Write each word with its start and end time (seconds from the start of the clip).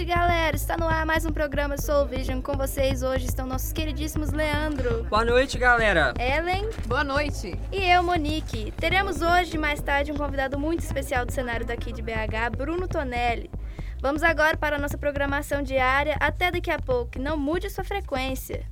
Boa 0.00 0.06
noite, 0.06 0.18
galera. 0.18 0.56
Está 0.56 0.78
no 0.78 0.88
ar 0.88 1.04
mais 1.04 1.26
um 1.26 1.30
programa 1.30 1.76
Soul 1.76 2.06
Vision. 2.06 2.40
Com 2.40 2.54
vocês 2.54 3.02
hoje 3.02 3.26
estão 3.26 3.46
nossos 3.46 3.70
queridíssimos 3.70 4.30
Leandro, 4.30 5.04
Boa 5.10 5.26
noite, 5.26 5.58
galera. 5.58 6.14
Ellen 6.18 6.70
Boa 6.86 7.04
noite. 7.04 7.54
e 7.70 7.84
eu, 7.84 8.02
Monique. 8.02 8.72
Teremos 8.78 9.20
hoje, 9.20 9.58
mais 9.58 9.82
tarde, 9.82 10.10
um 10.10 10.16
convidado 10.16 10.58
muito 10.58 10.80
especial 10.80 11.26
do 11.26 11.32
cenário 11.32 11.66
daqui 11.66 11.92
de 11.92 12.00
BH, 12.00 12.56
Bruno 12.56 12.88
Tonelli. 12.88 13.50
Vamos 14.00 14.22
agora 14.22 14.56
para 14.56 14.76
a 14.76 14.78
nossa 14.78 14.96
programação 14.96 15.62
diária. 15.62 16.16
Até 16.18 16.50
daqui 16.50 16.70
a 16.70 16.78
pouco. 16.78 17.18
Não 17.18 17.36
mude 17.36 17.66
a 17.66 17.70
sua 17.70 17.84
frequência. 17.84 18.64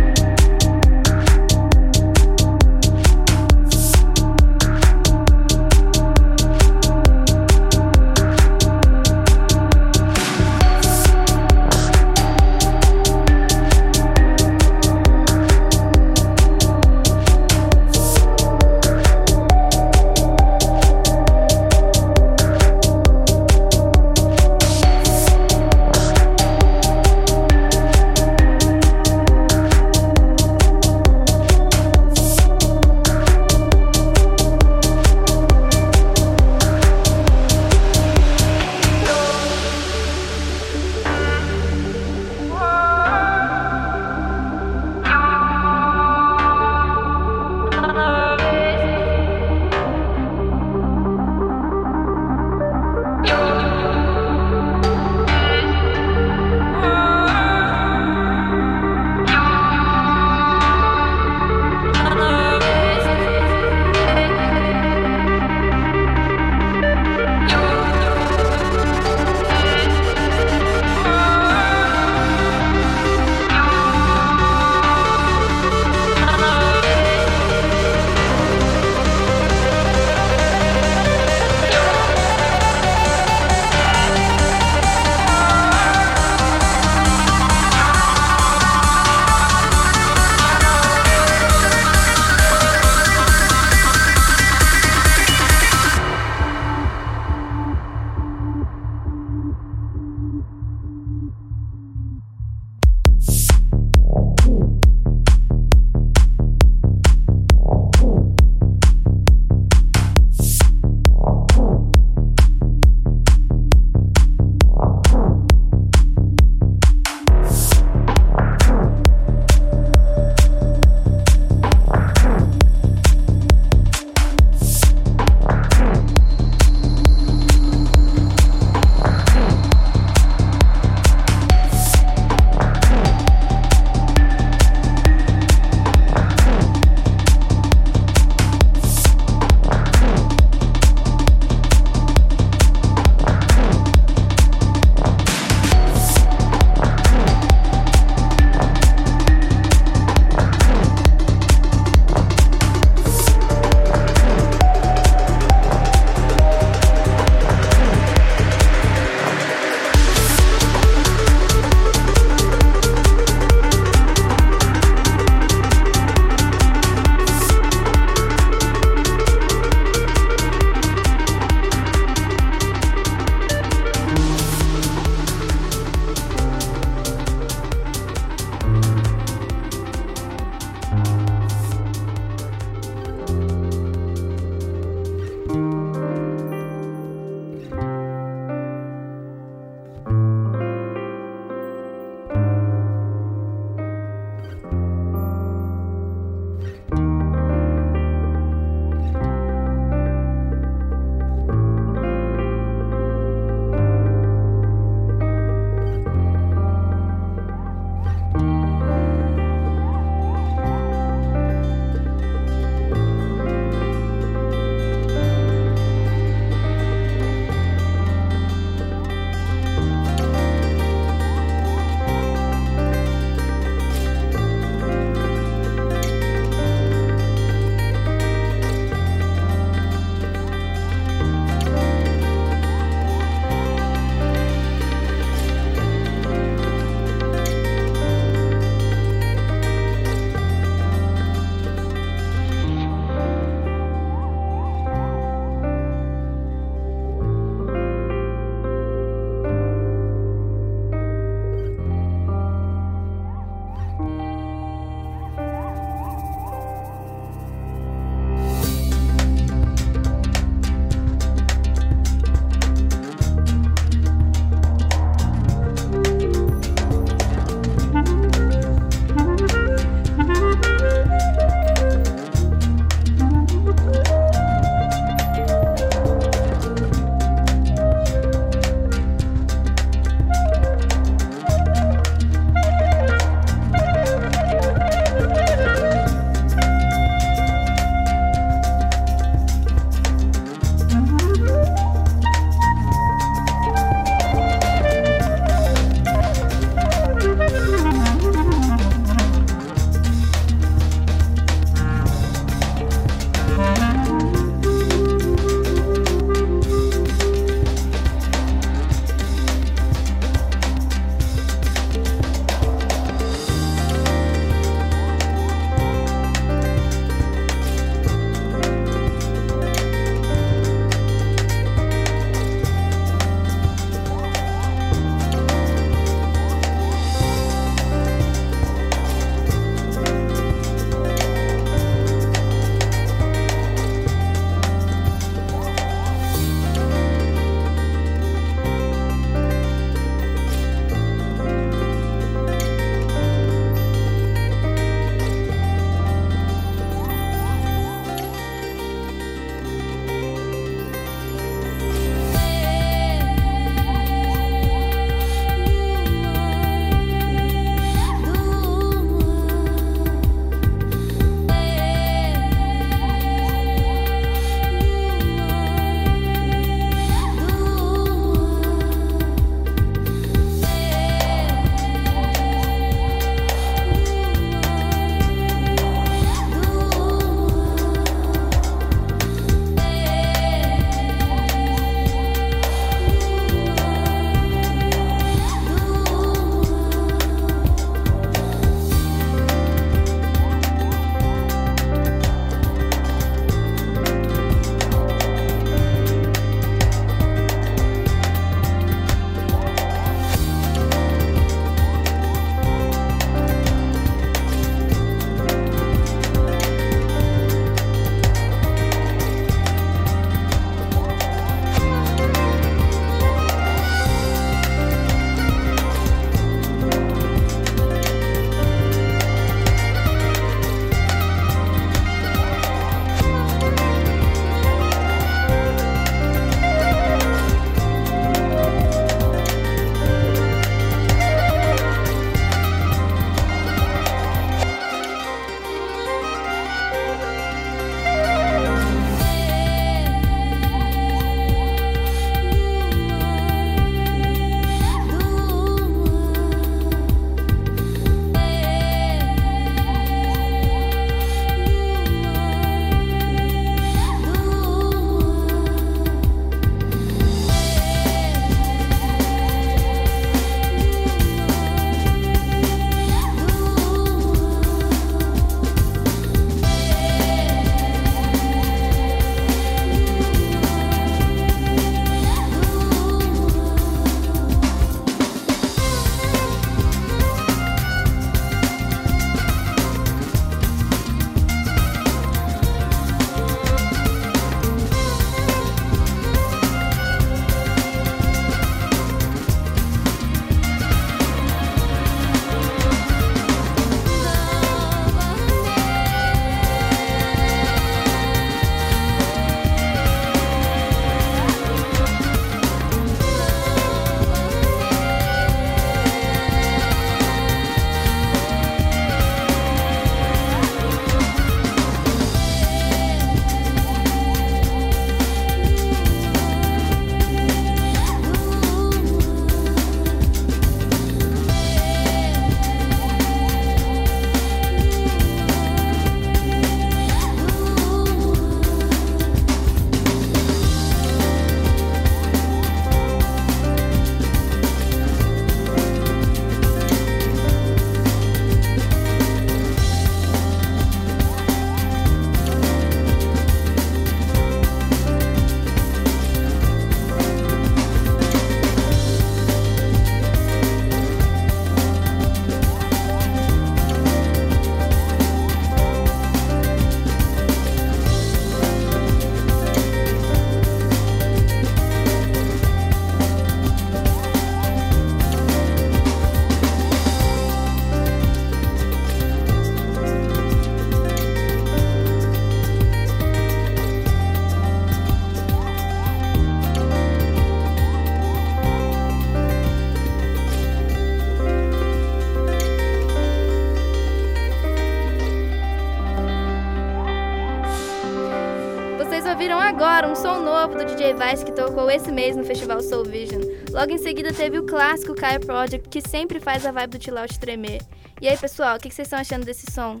Que 591.14 591.52
tocou 591.52 591.88
esse 591.90 592.10
mês 592.10 592.36
no 592.36 592.44
Festival 592.44 592.82
Soul 592.82 593.04
Vision. 593.04 593.40
Logo 593.70 593.92
em 593.92 593.98
seguida 593.98 594.32
teve 594.32 594.58
o 594.58 594.66
clássico 594.66 595.14
Kyle 595.14 595.38
Project, 595.38 595.88
que 595.88 596.00
sempre 596.00 596.40
faz 596.40 596.66
a 596.66 596.72
vibe 596.72 596.98
do 596.98 597.02
chill 597.02 597.16
out 597.16 597.38
tremer. 597.38 597.80
E 598.20 598.26
aí, 598.26 598.36
pessoal, 598.36 598.76
o 598.76 598.80
que 598.80 598.90
vocês 598.90 599.06
estão 599.06 599.20
achando 599.20 599.44
desse 599.44 599.70
som? 599.70 600.00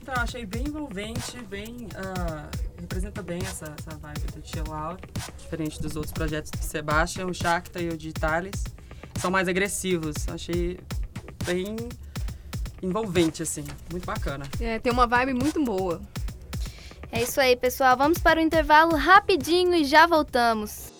Então, 0.00 0.14
eu 0.14 0.22
achei 0.22 0.46
bem 0.46 0.64
envolvente, 0.66 1.38
bem. 1.48 1.88
Uh, 1.94 2.80
representa 2.80 3.22
bem 3.22 3.40
essa, 3.42 3.74
essa 3.78 3.96
vibe 3.98 4.20
do 4.32 4.40
chill 4.42 4.74
out, 4.74 5.02
diferente 5.38 5.80
dos 5.80 5.94
outros 5.94 6.12
projetos 6.12 6.50
do 6.50 6.62
Sebastian, 6.62 7.26
o 7.26 7.34
Shakta 7.34 7.80
e 7.80 7.88
o 7.88 7.96
Digitalis. 7.96 8.64
São 9.20 9.30
mais 9.30 9.48
agressivos. 9.48 10.16
Achei 10.28 10.80
bem 11.44 11.76
envolvente, 12.82 13.42
assim. 13.42 13.64
Muito 13.92 14.06
bacana. 14.06 14.46
É, 14.58 14.78
tem 14.78 14.90
uma 14.90 15.06
vibe 15.06 15.34
muito 15.34 15.62
boa. 15.62 16.00
É 17.12 17.22
isso 17.22 17.40
aí, 17.40 17.56
pessoal. 17.56 17.96
Vamos 17.96 18.18
para 18.18 18.38
o 18.38 18.42
intervalo 18.42 18.94
rapidinho 18.94 19.74
e 19.74 19.84
já 19.84 20.06
voltamos. 20.06 20.90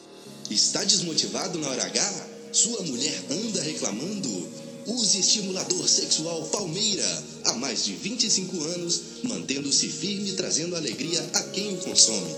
Está 0.50 0.82
desmotivado 0.82 1.58
na 1.58 1.68
hora 1.68 1.84
H? 1.84 2.26
Sua 2.52 2.82
mulher 2.82 3.22
anda 3.30 3.62
reclamando? 3.62 4.48
Use 4.86 5.20
estimulador 5.20 5.86
sexual 5.86 6.42
Palmeira. 6.46 7.22
Há 7.44 7.52
mais 7.54 7.84
de 7.84 7.92
25 7.92 8.60
anos, 8.64 9.02
mantendo-se 9.22 9.86
firme 9.88 10.30
e 10.30 10.36
trazendo 10.36 10.74
alegria 10.74 11.24
a 11.34 11.42
quem 11.44 11.74
o 11.74 11.76
consome. 11.76 12.34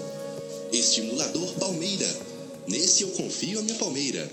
Estimulador 0.70 1.54
Palmeira. 1.54 2.08
Nesse 2.68 3.04
eu 3.04 3.08
confio 3.12 3.58
a 3.58 3.62
minha 3.62 3.78
palmeira. 3.78 4.30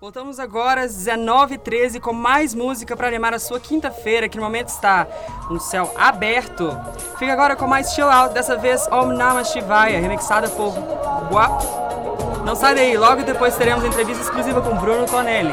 Voltamos 0.00 0.40
agora 0.40 0.80
às 0.80 0.96
19h13 0.96 2.00
com 2.00 2.14
mais 2.14 2.54
música 2.54 2.96
para 2.96 3.06
animar 3.06 3.34
a 3.34 3.38
sua 3.38 3.60
quinta-feira, 3.60 4.30
que 4.30 4.38
no 4.38 4.42
momento 4.42 4.68
está 4.68 5.06
um 5.50 5.60
céu 5.60 5.92
aberto. 5.94 6.74
Fica 7.18 7.30
agora 7.30 7.54
com 7.54 7.66
mais 7.66 7.92
chill 7.92 8.08
out, 8.08 8.32
dessa 8.32 8.56
vez 8.56 8.88
Om 8.90 9.12
Namah 9.12 9.44
Shivaya, 9.44 10.00
remixada 10.00 10.48
por 10.48 10.72
Guap. 11.28 11.62
Não 12.46 12.56
sai 12.56 12.74
daí, 12.74 12.96
logo 12.96 13.24
depois 13.24 13.54
teremos 13.56 13.84
entrevista 13.84 14.22
exclusiva 14.22 14.62
com 14.62 14.74
Bruno 14.78 15.04
Tonelli. 15.04 15.52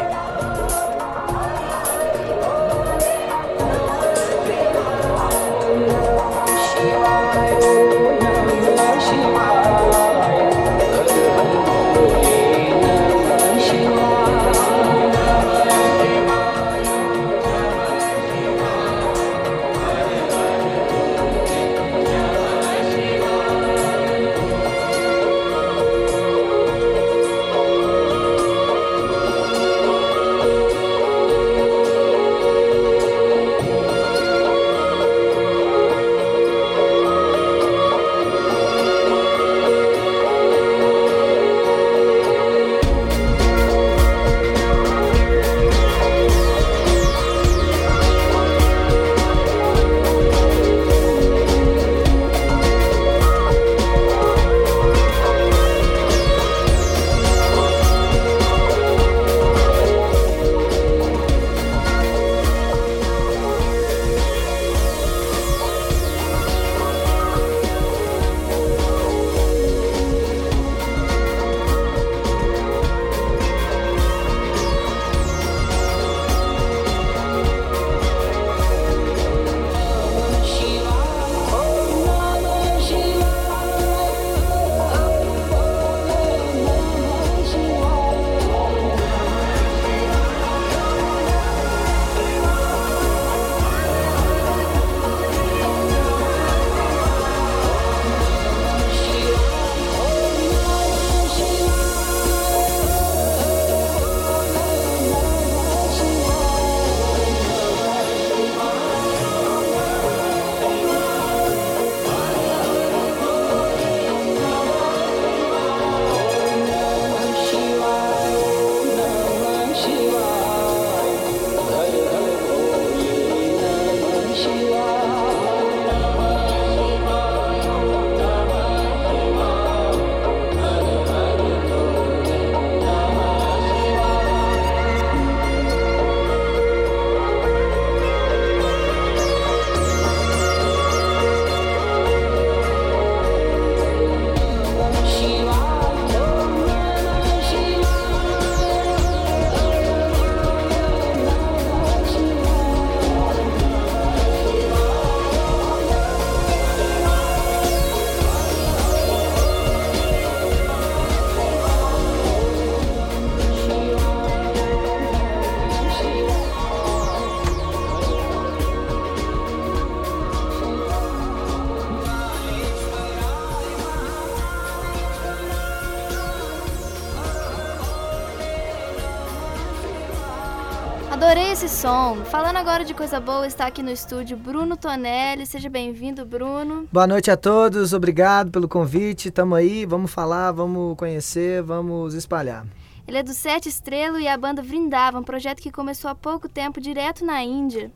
Falando 182.29 182.57
agora 182.57 182.83
de 182.83 182.93
coisa 182.93 183.21
boa, 183.21 183.47
está 183.47 183.67
aqui 183.67 183.81
no 183.81 183.89
estúdio 183.89 184.35
Bruno 184.35 184.75
Tonelli. 184.75 185.45
Seja 185.45 185.69
bem-vindo, 185.69 186.25
Bruno. 186.25 186.85
Boa 186.91 187.07
noite 187.07 187.31
a 187.31 187.37
todos, 187.37 187.93
obrigado 187.93 188.51
pelo 188.51 188.67
convite. 188.67 189.31
Tamo 189.31 189.55
aí, 189.55 189.85
vamos 189.85 190.11
falar, 190.11 190.51
vamos 190.51 190.97
conhecer, 190.97 191.63
vamos 191.63 192.13
espalhar. 192.13 192.67
Ele 193.07 193.17
é 193.17 193.23
do 193.23 193.33
Sete 193.33 193.69
Estrelo 193.69 194.19
e 194.19 194.27
a 194.27 194.37
banda 194.37 194.61
Vrindava, 194.61 195.17
um 195.17 195.23
projeto 195.23 195.61
que 195.61 195.71
começou 195.71 196.11
há 196.11 196.15
pouco 196.15 196.49
tempo 196.49 196.81
direto 196.81 197.23
na 197.23 197.41
Índia. 197.41 197.89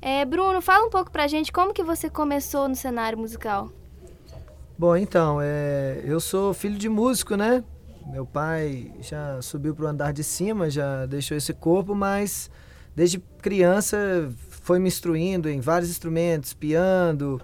É, 0.00 0.24
Bruno, 0.24 0.62
fala 0.62 0.86
um 0.86 0.90
pouco 0.90 1.10
pra 1.10 1.26
gente 1.26 1.50
como 1.50 1.74
que 1.74 1.82
você 1.82 2.08
começou 2.08 2.68
no 2.68 2.76
cenário 2.76 3.18
musical. 3.18 3.70
Bom, 4.78 4.96
então, 4.96 5.40
é, 5.42 6.00
eu 6.04 6.20
sou 6.20 6.54
filho 6.54 6.78
de 6.78 6.88
músico, 6.88 7.34
né? 7.34 7.64
Meu 8.06 8.24
pai 8.24 8.92
já 9.00 9.42
subiu 9.42 9.74
para 9.74 9.86
o 9.86 9.88
andar 9.88 10.12
de 10.12 10.22
cima, 10.22 10.70
já 10.70 11.06
deixou 11.06 11.36
esse 11.36 11.52
corpo, 11.52 11.92
mas 11.92 12.48
desde 12.96 13.18
criança 13.42 14.32
foi 14.48 14.78
me 14.80 14.88
instruindo 14.88 15.48
em 15.48 15.60
vários 15.60 15.90
instrumentos, 15.90 16.54
piano, 16.54 17.40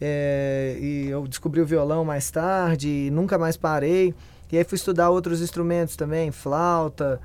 é, 0.00 0.76
e 0.80 1.06
eu 1.08 1.26
descobri 1.26 1.60
o 1.60 1.66
violão 1.66 2.04
mais 2.04 2.30
tarde, 2.30 2.88
e 2.88 3.10
nunca 3.10 3.38
mais 3.38 3.56
parei. 3.56 4.12
E 4.52 4.58
aí 4.58 4.64
fui 4.64 4.76
estudar 4.76 5.08
outros 5.10 5.40
instrumentos 5.40 5.96
também, 5.96 6.30
flauta, 6.30 7.20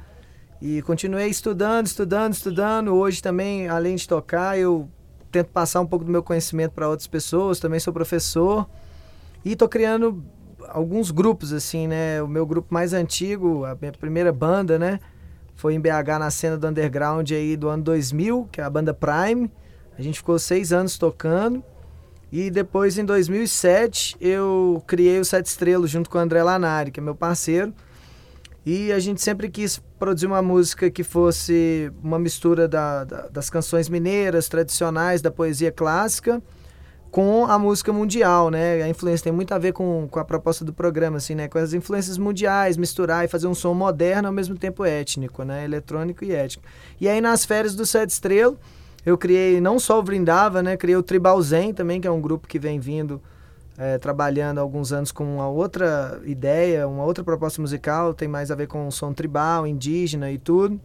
e 0.62 0.82
continuei 0.84 1.28
estudando, 1.28 1.88
estudando, 1.88 2.34
estudando. 2.34 2.94
Hoje 2.94 3.22
também, 3.22 3.68
além 3.68 3.96
de 3.96 4.08
tocar, 4.08 4.58
eu 4.58 4.88
tento 5.32 5.48
passar 5.48 5.82
um 5.82 5.86
pouco 5.88 6.06
do 6.06 6.12
meu 6.12 6.22
conhecimento 6.22 6.72
para 6.72 6.88
outras 6.88 7.08
pessoas, 7.08 7.60
também 7.60 7.80
sou 7.80 7.92
professor 7.92 8.70
e 9.44 9.54
estou 9.54 9.68
criando 9.68 10.24
alguns 10.68 11.10
grupos 11.10 11.52
assim, 11.52 11.88
né? 11.88 12.22
O 12.22 12.28
meu 12.28 12.46
grupo 12.46 12.74
mais 12.74 12.94
antigo, 12.94 13.66
a 13.66 13.76
minha 13.80 13.92
primeira 13.92 14.32
banda, 14.32 14.78
né, 14.78 15.00
foi 15.56 15.74
em 15.74 15.80
BH 15.80 16.20
na 16.20 16.32
cena 16.32 16.58
do 16.58 16.68
underground 16.68 17.30
aí 17.32 17.56
do 17.56 17.70
ano 17.70 17.84
2000, 17.84 18.50
que 18.52 18.62
é 18.62 18.64
a 18.64 18.70
banda 18.70 18.94
Prime. 18.94 19.52
A 19.98 20.02
gente 20.02 20.18
ficou 20.18 20.38
seis 20.40 20.74
anos 20.74 20.98
tocando. 20.98 21.64
E 22.32 22.50
depois, 22.50 22.98
em 22.98 23.04
2007, 23.04 24.16
eu 24.22 24.82
criei 24.88 25.20
o 25.20 25.26
Sete 25.26 25.48
Estrelas 25.48 25.90
junto 25.90 26.10
com 26.10 26.18
o 26.18 26.22
André 26.22 26.42
Lanari, 26.42 26.90
que 26.90 27.00
é 27.00 27.04
meu 27.04 27.14
parceiro. 27.14 27.74
E 28.66 28.92
a 28.92 29.00
gente 29.00 29.22
sempre 29.22 29.50
quis 29.50 29.82
produzir 30.00 30.28
uma 30.28 30.42
música 30.42 30.90
que 30.90 31.04
fosse 31.04 31.92
uma 32.02 32.18
mistura 32.18 32.68
da, 32.68 33.04
da, 33.04 33.28
das 33.28 33.50
canções 33.50 33.90
mineiras, 33.90 34.48
tradicionais, 34.48 35.22
da 35.22 35.32
poesia 35.32 35.72
clássica, 35.72 36.42
com 37.12 37.46
a 37.46 37.60
música 37.60 37.92
mundial, 37.92 38.50
né? 38.50 38.82
A 38.82 38.88
influência 38.88 39.26
tem 39.26 39.34
muito 39.34 39.54
a 39.54 39.58
ver 39.58 39.74
com, 39.74 40.08
com 40.10 40.18
a 40.18 40.24
proposta 40.24 40.64
do 40.64 40.72
programa, 40.72 41.18
assim, 41.18 41.36
né? 41.36 41.50
Com 41.50 41.58
as 41.58 41.74
influências 41.74 42.18
mundiais, 42.18 42.78
misturar 42.78 43.26
e 43.26 43.28
fazer 43.28 43.48
um 43.48 43.54
som 43.54 43.74
moderno 43.74 44.30
ao 44.30 44.34
mesmo 44.34 44.58
tempo 44.58 44.86
étnico, 44.86 45.44
né? 45.44 45.66
Eletrônico 45.66 46.24
e 46.24 46.32
étnico. 46.32 46.64
E 47.00 47.10
aí, 47.10 47.20
nas 47.20 47.44
férias 47.44 47.76
do 47.76 47.86
Sete 47.86 48.12
Estrelas, 48.12 48.56
eu 49.06 49.18
criei 49.18 49.60
não 49.60 49.78
só 49.78 50.00
o 50.00 50.04
Vrindava, 50.04 50.64
né? 50.64 50.78
Criei 50.78 50.96
o 50.96 51.04
Tribal 51.04 51.42
Zen 51.42 51.74
também, 51.74 52.00
que 52.00 52.08
é 52.08 52.12
um 52.12 52.22
grupo 52.22 52.48
que 52.48 52.58
vem 52.58 52.80
vindo 52.80 53.22
é, 53.78 53.98
trabalhando 53.98 54.60
há 54.60 54.62
alguns 54.62 54.94
anos 54.94 55.12
com 55.12 55.26
uma 55.26 55.50
outra 55.50 56.22
ideia, 56.26 56.88
uma 56.88 57.04
outra 57.04 57.26
proposta 57.26 57.62
musical, 57.62 58.14
tem 58.14 58.28
mais 58.28 58.52
a 58.52 58.56
ver 58.56 58.68
com 58.68 58.88
o 58.88 58.92
som 58.92 59.12
tribal, 59.12 59.68
indígena 59.68 60.32
e 60.32 60.38
tudo 60.38 60.80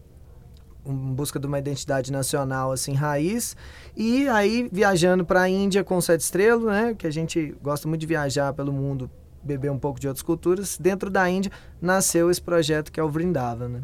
em 0.87 1.15
busca 1.15 1.39
de 1.39 1.47
uma 1.47 1.59
identidade 1.59 2.13
nacional 2.13 2.71
assim 2.73 2.95
raiz 2.95 3.57
e 3.97 4.29
aí 4.29 4.69
viajando 4.73 5.25
para 5.25 5.43
a 5.43 5.49
Índia 5.49 5.83
com 5.83 6.01
sete 6.01 6.21
estrelas 6.21 6.65
né 6.65 6.95
que 6.95 7.07
a 7.07 7.11
gente 7.11 7.57
gosta 7.63 7.89
muito 7.89 8.01
de 8.01 8.07
viajar 8.07 8.53
pelo 8.53 8.73
mundo 8.73 9.11
beber 9.43 9.71
um 9.71 9.79
pouco 9.79 9.99
de 9.99 10.09
outras 10.09 10.23
culturas 10.23 10.79
dentro 10.79 11.11
da 11.11 11.29
Índia 11.29 11.51
nasceu 11.81 12.31
esse 12.31 12.41
projeto 12.41 12.93
que 12.93 13.01
é 13.01 13.03
o 13.03 13.09
Vrindavan 13.09 13.69
né? 13.69 13.83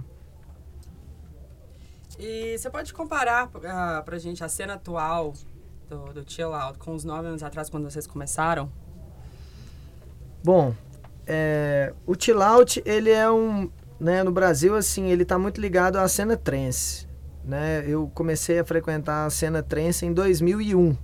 e 2.19 2.57
você 2.57 2.71
pode 2.71 2.95
comparar 2.95 3.47
uh, 3.47 3.61
ah, 3.67 4.03
para 4.05 4.19
gente 4.19 4.45
a 4.45 4.49
cena 4.49 4.75
atual 4.75 5.33
do, 5.89 6.13
do 6.13 6.31
Chill 6.31 6.55
Out 6.55 6.79
com 6.79 6.95
os 6.95 7.05
nove 7.05 7.29
anos 7.29 7.43
atrás 7.43 7.69
quando 7.69 7.91
vocês 7.91 8.07
começaram 8.07 8.71
bom 10.43 10.75
é, 11.27 11.95
o 12.07 12.15
Chill 12.19 12.43
Out 12.43 12.83
ele 12.85 13.11
é 13.11 13.31
um 13.31 13.71
né, 14.03 14.25
no 14.25 14.33
Brasil, 14.33 14.75
assim, 14.75 15.11
ele 15.11 15.23
está 15.23 15.39
muito 15.39 15.61
ligado 15.61 15.97
à 15.97 16.09
cena 16.09 16.37
trance. 16.37 17.07
Né? 17.45 17.85
Eu 17.87 18.11
comecei 18.13 18.59
a 18.59 18.65
frequentar 18.65 19.27
a 19.27 19.31
cena 19.31 19.63
trance 19.63 20.05
em 20.05 20.13
2001. 20.13 20.97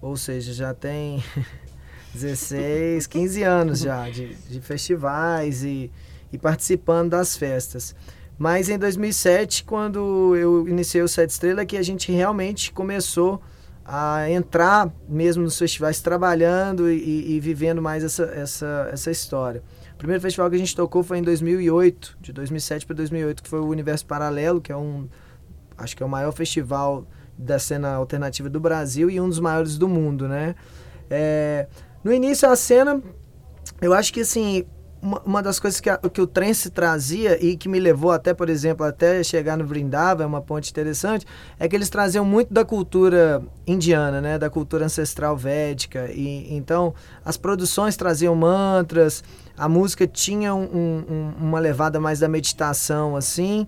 Ou 0.00 0.16
seja, 0.16 0.52
já 0.52 0.72
tem 0.72 1.24
16, 2.14 3.08
15 3.08 3.42
anos 3.42 3.80
já 3.80 4.08
de, 4.08 4.32
de 4.34 4.60
festivais 4.60 5.64
e, 5.64 5.90
e 6.32 6.38
participando 6.38 7.10
das 7.10 7.36
festas. 7.36 7.96
Mas 8.38 8.68
em 8.68 8.78
2007, 8.78 9.64
quando 9.64 10.36
eu 10.36 10.68
iniciei 10.68 11.02
o 11.02 11.08
Sete 11.08 11.30
Estrela, 11.30 11.66
que 11.66 11.76
a 11.76 11.82
gente 11.82 12.12
realmente 12.12 12.72
começou 12.72 13.42
a 13.84 14.30
entrar 14.30 14.88
mesmo 15.08 15.42
nos 15.42 15.58
festivais, 15.58 16.00
trabalhando 16.00 16.88
e, 16.88 17.34
e 17.34 17.40
vivendo 17.40 17.82
mais 17.82 18.04
essa, 18.04 18.24
essa, 18.26 18.88
essa 18.92 19.10
história. 19.10 19.62
O 19.94 19.96
primeiro 19.96 20.20
festival 20.20 20.50
que 20.50 20.56
a 20.56 20.58
gente 20.58 20.74
tocou 20.74 21.02
foi 21.02 21.18
em 21.18 21.22
2008, 21.22 22.18
de 22.20 22.32
2007 22.32 22.84
para 22.84 22.96
2008, 22.96 23.42
que 23.42 23.48
foi 23.48 23.60
o 23.60 23.66
Universo 23.66 24.04
Paralelo, 24.04 24.60
que 24.60 24.72
é 24.72 24.76
um, 24.76 25.08
acho 25.78 25.96
que 25.96 26.02
é 26.02 26.06
o 26.06 26.08
maior 26.08 26.32
festival 26.32 27.06
da 27.38 27.58
cena 27.58 27.94
alternativa 27.94 28.48
do 28.48 28.60
Brasil 28.60 29.10
e 29.10 29.20
um 29.20 29.28
dos 29.28 29.40
maiores 29.40 29.78
do 29.78 29.88
mundo, 29.88 30.28
né? 30.28 30.54
É, 31.10 31.66
no 32.02 32.12
início 32.12 32.48
a 32.48 32.56
cena, 32.56 33.02
eu 33.80 33.92
acho 33.92 34.12
que 34.12 34.20
assim, 34.20 34.64
uma, 35.04 35.20
uma 35.26 35.42
das 35.42 35.60
coisas 35.60 35.80
que, 35.80 35.90
a, 35.90 35.98
que 35.98 36.20
o 36.20 36.26
trance 36.26 36.70
trazia 36.70 37.38
e 37.44 37.58
que 37.58 37.68
me 37.68 37.78
levou 37.78 38.10
até, 38.10 38.32
por 38.32 38.48
exemplo, 38.48 38.86
até 38.86 39.22
chegar 39.22 39.54
no 39.58 39.66
Vrindava, 39.66 40.22
é 40.22 40.26
uma 40.26 40.40
ponte 40.40 40.70
interessante, 40.70 41.26
é 41.58 41.68
que 41.68 41.76
eles 41.76 41.90
traziam 41.90 42.24
muito 42.24 42.54
da 42.54 42.64
cultura 42.64 43.42
indiana, 43.66 44.22
né, 44.22 44.38
da 44.38 44.48
cultura 44.48 44.86
ancestral 44.86 45.36
védica. 45.36 46.10
E 46.10 46.54
então 46.54 46.94
as 47.22 47.36
produções 47.36 47.96
traziam 47.96 48.34
mantras, 48.34 49.22
a 49.58 49.68
música 49.68 50.06
tinha 50.06 50.54
um, 50.54 50.64
um, 50.64 51.32
uma 51.38 51.58
levada 51.58 52.00
mais 52.00 52.20
da 52.20 52.28
meditação, 52.28 53.14
assim. 53.14 53.66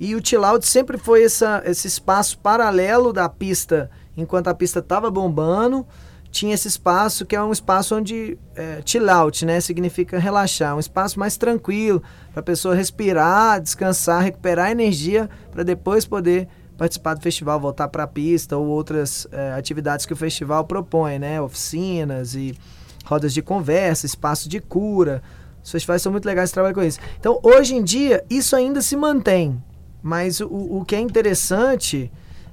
E 0.00 0.16
o 0.16 0.20
chill 0.26 0.44
out 0.44 0.66
sempre 0.66 0.98
foi 0.98 1.22
essa, 1.22 1.62
esse 1.64 1.86
espaço 1.86 2.36
paralelo 2.38 3.12
da 3.12 3.28
pista, 3.28 3.88
enquanto 4.16 4.48
a 4.48 4.54
pista 4.54 4.80
estava 4.80 5.08
bombando 5.12 5.86
tinha 6.32 6.54
esse 6.54 6.66
espaço 6.66 7.26
que 7.26 7.36
é 7.36 7.42
um 7.42 7.52
espaço 7.52 7.94
onde 7.94 8.38
é, 8.56 8.80
chill 8.84 9.08
out, 9.10 9.44
né? 9.44 9.60
Significa 9.60 10.18
relaxar, 10.18 10.74
um 10.74 10.80
espaço 10.80 11.20
mais 11.20 11.36
tranquilo 11.36 12.02
para 12.32 12.40
a 12.40 12.42
pessoa 12.42 12.74
respirar, 12.74 13.60
descansar, 13.60 14.22
recuperar 14.22 14.70
energia 14.70 15.28
para 15.50 15.62
depois 15.62 16.06
poder 16.06 16.48
participar 16.78 17.14
do 17.14 17.20
festival, 17.20 17.60
voltar 17.60 17.86
para 17.88 18.04
a 18.04 18.06
pista 18.06 18.56
ou 18.56 18.66
outras 18.66 19.26
é, 19.30 19.52
atividades 19.52 20.06
que 20.06 20.14
o 20.14 20.16
festival 20.16 20.64
propõe, 20.64 21.18
né? 21.18 21.38
Oficinas 21.40 22.34
e 22.34 22.58
rodas 23.04 23.34
de 23.34 23.42
conversa, 23.42 24.06
espaço 24.06 24.48
de 24.48 24.58
cura. 24.58 25.22
Os 25.62 25.70
festivais 25.70 26.00
são 26.00 26.10
muito 26.10 26.24
legais, 26.24 26.50
trabalhar 26.50 26.74
com 26.74 26.82
isso. 26.82 26.98
Então, 27.20 27.38
hoje 27.42 27.76
em 27.76 27.84
dia, 27.84 28.24
isso 28.30 28.56
ainda 28.56 28.80
se 28.80 28.96
mantém. 28.96 29.62
Mas 30.02 30.40
o, 30.40 30.48
o 30.48 30.84
que 30.84 30.96
é 30.96 31.00
interessante 31.00 32.10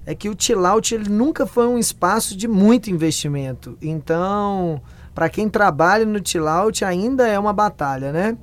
é 0.10 0.16
que 0.16 0.28
o 0.28 0.34
Tillout 0.34 0.96
ele 0.96 1.08
nunca 1.08 1.46
foi 1.46 1.68
um 1.68 1.78
espaço 1.78 2.36
de 2.36 2.48
muito 2.48 2.90
investimento. 2.90 3.78
Então, 3.80 4.82
para 5.14 5.30
quem 5.30 5.48
trabalha 5.48 6.04
no 6.04 6.20
Tillout 6.20 6.84
ainda 6.84 7.28
é 7.28 7.38
uma 7.38 7.54
batalha, 7.54 8.12
né? 8.12 8.36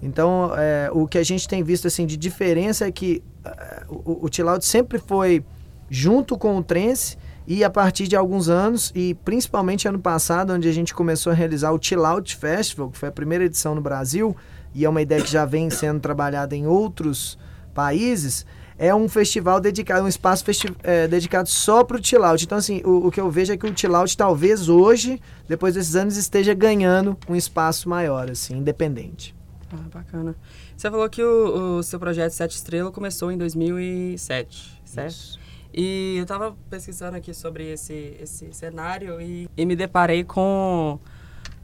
Então, 0.00 0.50
é, 0.56 0.88
o 0.90 1.06
que 1.06 1.18
a 1.18 1.22
gente 1.22 1.46
tem 1.46 1.62
visto 1.62 1.86
assim 1.86 2.06
de 2.06 2.16
diferença 2.16 2.86
é 2.86 2.90
que 2.90 3.22
é, 3.44 3.82
o, 3.86 4.24
o 4.24 4.28
Tillout 4.30 4.64
sempre 4.64 4.98
foi 4.98 5.44
junto 5.90 6.38
com 6.38 6.56
o 6.56 6.64
Trance 6.64 7.18
e 7.46 7.62
a 7.62 7.68
partir 7.68 8.08
de 8.08 8.16
alguns 8.16 8.48
anos, 8.48 8.90
e 8.94 9.12
principalmente 9.12 9.86
ano 9.86 9.98
passado, 9.98 10.54
onde 10.54 10.70
a 10.70 10.72
gente 10.72 10.94
começou 10.94 11.32
a 11.32 11.34
realizar 11.34 11.70
o 11.70 11.78
Tillout 11.78 12.34
Festival, 12.34 12.88
que 12.88 12.96
foi 12.96 13.10
a 13.10 13.12
primeira 13.12 13.44
edição 13.44 13.74
no 13.74 13.82
Brasil, 13.82 14.34
e 14.74 14.86
é 14.86 14.88
uma 14.88 15.02
ideia 15.02 15.20
que 15.20 15.30
já 15.30 15.44
vem 15.44 15.68
sendo 15.68 16.00
trabalhada 16.00 16.56
em 16.56 16.66
outros 16.66 17.38
países, 17.74 18.46
é 18.78 18.94
um 18.94 19.08
festival 19.08 19.60
dedicado, 19.60 20.04
um 20.04 20.08
espaço 20.08 20.44
é, 20.84 21.08
dedicado 21.08 21.48
só 21.48 21.82
para 21.82 21.96
o 21.96 22.04
chill 22.04 22.24
out. 22.24 22.44
Então, 22.44 22.56
assim, 22.56 22.80
o, 22.84 23.08
o, 23.08 23.10
que 23.10 23.20
eu 23.20 23.28
vejo 23.28 23.52
é 23.52 23.56
que 23.56 23.66
o 23.66 23.76
chill 23.76 23.96
out 23.96 24.16
talvez 24.16 24.68
hoje, 24.68 25.20
depois 25.48 25.74
desses 25.74 25.96
anos, 25.96 26.16
esteja 26.16 26.54
ganhando 26.54 27.18
um 27.28 27.34
espaço 27.34 27.88
maior, 27.88 28.30
assim, 28.30 28.56
independente. 28.58 29.34
Ah, 29.72 29.84
bacana. 29.92 30.34
Você 30.76 30.90
falou 30.90 31.10
que 31.10 31.22
o, 31.22 31.78
o 31.78 31.82
seu 31.82 31.98
projeto 31.98 32.30
Sete 32.30 32.52
Estrelas 32.52 32.94
começou 32.94 33.32
em 33.32 33.36
2007, 33.36 34.80
certo? 34.84 35.10
Isso. 35.10 35.38
E 35.74 36.14
eu 36.16 36.22
estava 36.22 36.56
pesquisando 36.70 37.16
aqui 37.16 37.34
sobre 37.34 37.72
esse, 37.72 38.16
esse 38.20 38.52
cenário 38.52 39.20
e, 39.20 39.48
e 39.56 39.66
me 39.66 39.76
deparei 39.76 40.24
com, 40.24 40.98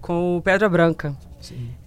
com 0.00 0.36
o 0.36 0.42
Pedra 0.42 0.68
Branca. 0.68 1.16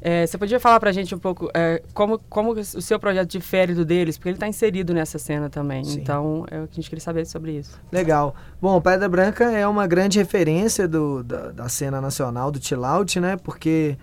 É, 0.02 0.28
você 0.28 0.38
podia 0.38 0.60
falar 0.60 0.80
para 0.80 0.90
a 0.90 0.94
gente 0.94 1.16
um 1.16 1.20
pouco 1.20 1.50
é, 1.54 1.82
como, 1.94 2.20
como 2.30 2.52
o 2.52 2.64
seu 2.64 3.00
projeto 3.00 3.30
difere 3.30 3.74
do 3.74 3.86
deles? 3.86 4.18
Porque 4.18 4.30
ele 4.30 4.36
está 4.36 4.48
inserido 4.48 4.94
nessa 4.94 5.18
cena 5.18 5.50
também. 5.50 5.84
Sim. 5.84 6.00
Então, 6.00 6.46
é 6.52 6.62
o 6.62 6.68
que 6.68 6.74
a 6.74 6.76
gente 6.76 6.90
queria 6.90 7.04
saber 7.04 7.26
sobre 7.26 7.54
isso. 7.54 7.80
Legal. 7.92 8.36
Bom, 8.62 8.80
Pedra 8.82 9.08
Branca 9.08 9.46
é 9.46 9.68
uma 9.68 9.88
grande 9.88 10.20
referência 10.20 10.88
do, 10.88 11.24
da, 11.24 11.52
da 11.52 11.70
cena 11.70 12.02
nacional 12.02 12.52
do 12.52 12.64
chill 12.64 12.84
out, 12.86 13.20
né? 13.20 13.38
Porque 13.38 13.98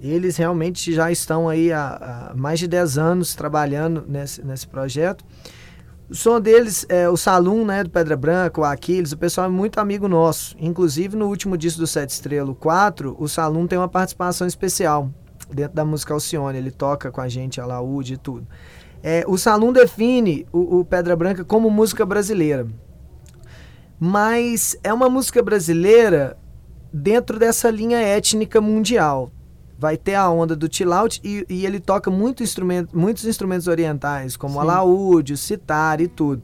eles 0.00 0.36
realmente 0.36 0.92
já 0.92 1.10
estão 1.10 1.48
aí 1.48 1.72
há, 1.72 2.30
há 2.30 2.34
mais 2.34 2.58
de 2.58 2.66
10 2.66 2.98
anos 2.98 3.34
trabalhando 3.34 4.04
nesse, 4.08 4.44
nesse 4.44 4.66
projeto. 4.66 5.24
O 6.12 6.14
som 6.14 6.38
deles, 6.38 6.84
é, 6.90 7.08
o 7.08 7.16
Salum, 7.16 7.64
né, 7.64 7.82
do 7.82 7.88
Pedra 7.88 8.14
Branca, 8.18 8.60
o 8.60 8.64
Aquiles, 8.64 9.12
o 9.12 9.16
pessoal 9.16 9.46
é 9.46 9.50
muito 9.50 9.80
amigo 9.80 10.06
nosso. 10.06 10.54
Inclusive, 10.60 11.16
no 11.16 11.26
último 11.26 11.56
disco 11.56 11.80
do 11.80 11.86
Sete 11.86 12.10
Estrela, 12.10 12.54
4, 12.54 13.16
o 13.18 13.26
Salum 13.26 13.66
tem 13.66 13.78
uma 13.78 13.88
participação 13.88 14.46
especial 14.46 15.08
dentro 15.50 15.74
da 15.74 15.86
música 15.86 16.12
Alcione. 16.12 16.58
Ele 16.58 16.70
toca 16.70 17.10
com 17.10 17.22
a 17.22 17.28
gente, 17.30 17.62
a 17.62 17.64
laúde 17.64 18.12
e 18.12 18.16
tudo. 18.18 18.46
É, 19.02 19.24
o 19.26 19.38
Salum 19.38 19.72
define 19.72 20.46
o, 20.52 20.80
o 20.80 20.84
Pedra 20.84 21.16
Branca 21.16 21.46
como 21.46 21.70
música 21.70 22.04
brasileira. 22.04 22.66
Mas 23.98 24.76
é 24.84 24.92
uma 24.92 25.08
música 25.08 25.42
brasileira 25.42 26.36
dentro 26.92 27.38
dessa 27.38 27.70
linha 27.70 27.96
étnica 27.96 28.60
mundial 28.60 29.32
vai 29.82 29.96
ter 29.96 30.14
a 30.14 30.30
onda 30.30 30.54
do 30.54 30.72
chill 30.72 30.92
out 30.92 31.20
e, 31.24 31.44
e 31.48 31.66
ele 31.66 31.80
toca 31.80 32.08
muito 32.08 32.40
instrumento, 32.40 32.96
muitos 32.96 33.24
instrumentos 33.24 33.66
orientais, 33.66 34.36
como 34.36 34.54
Sim. 34.54 34.60
alaúde, 34.60 35.32
o 35.32 35.36
sitar 35.36 36.00
e 36.00 36.06
tudo. 36.06 36.40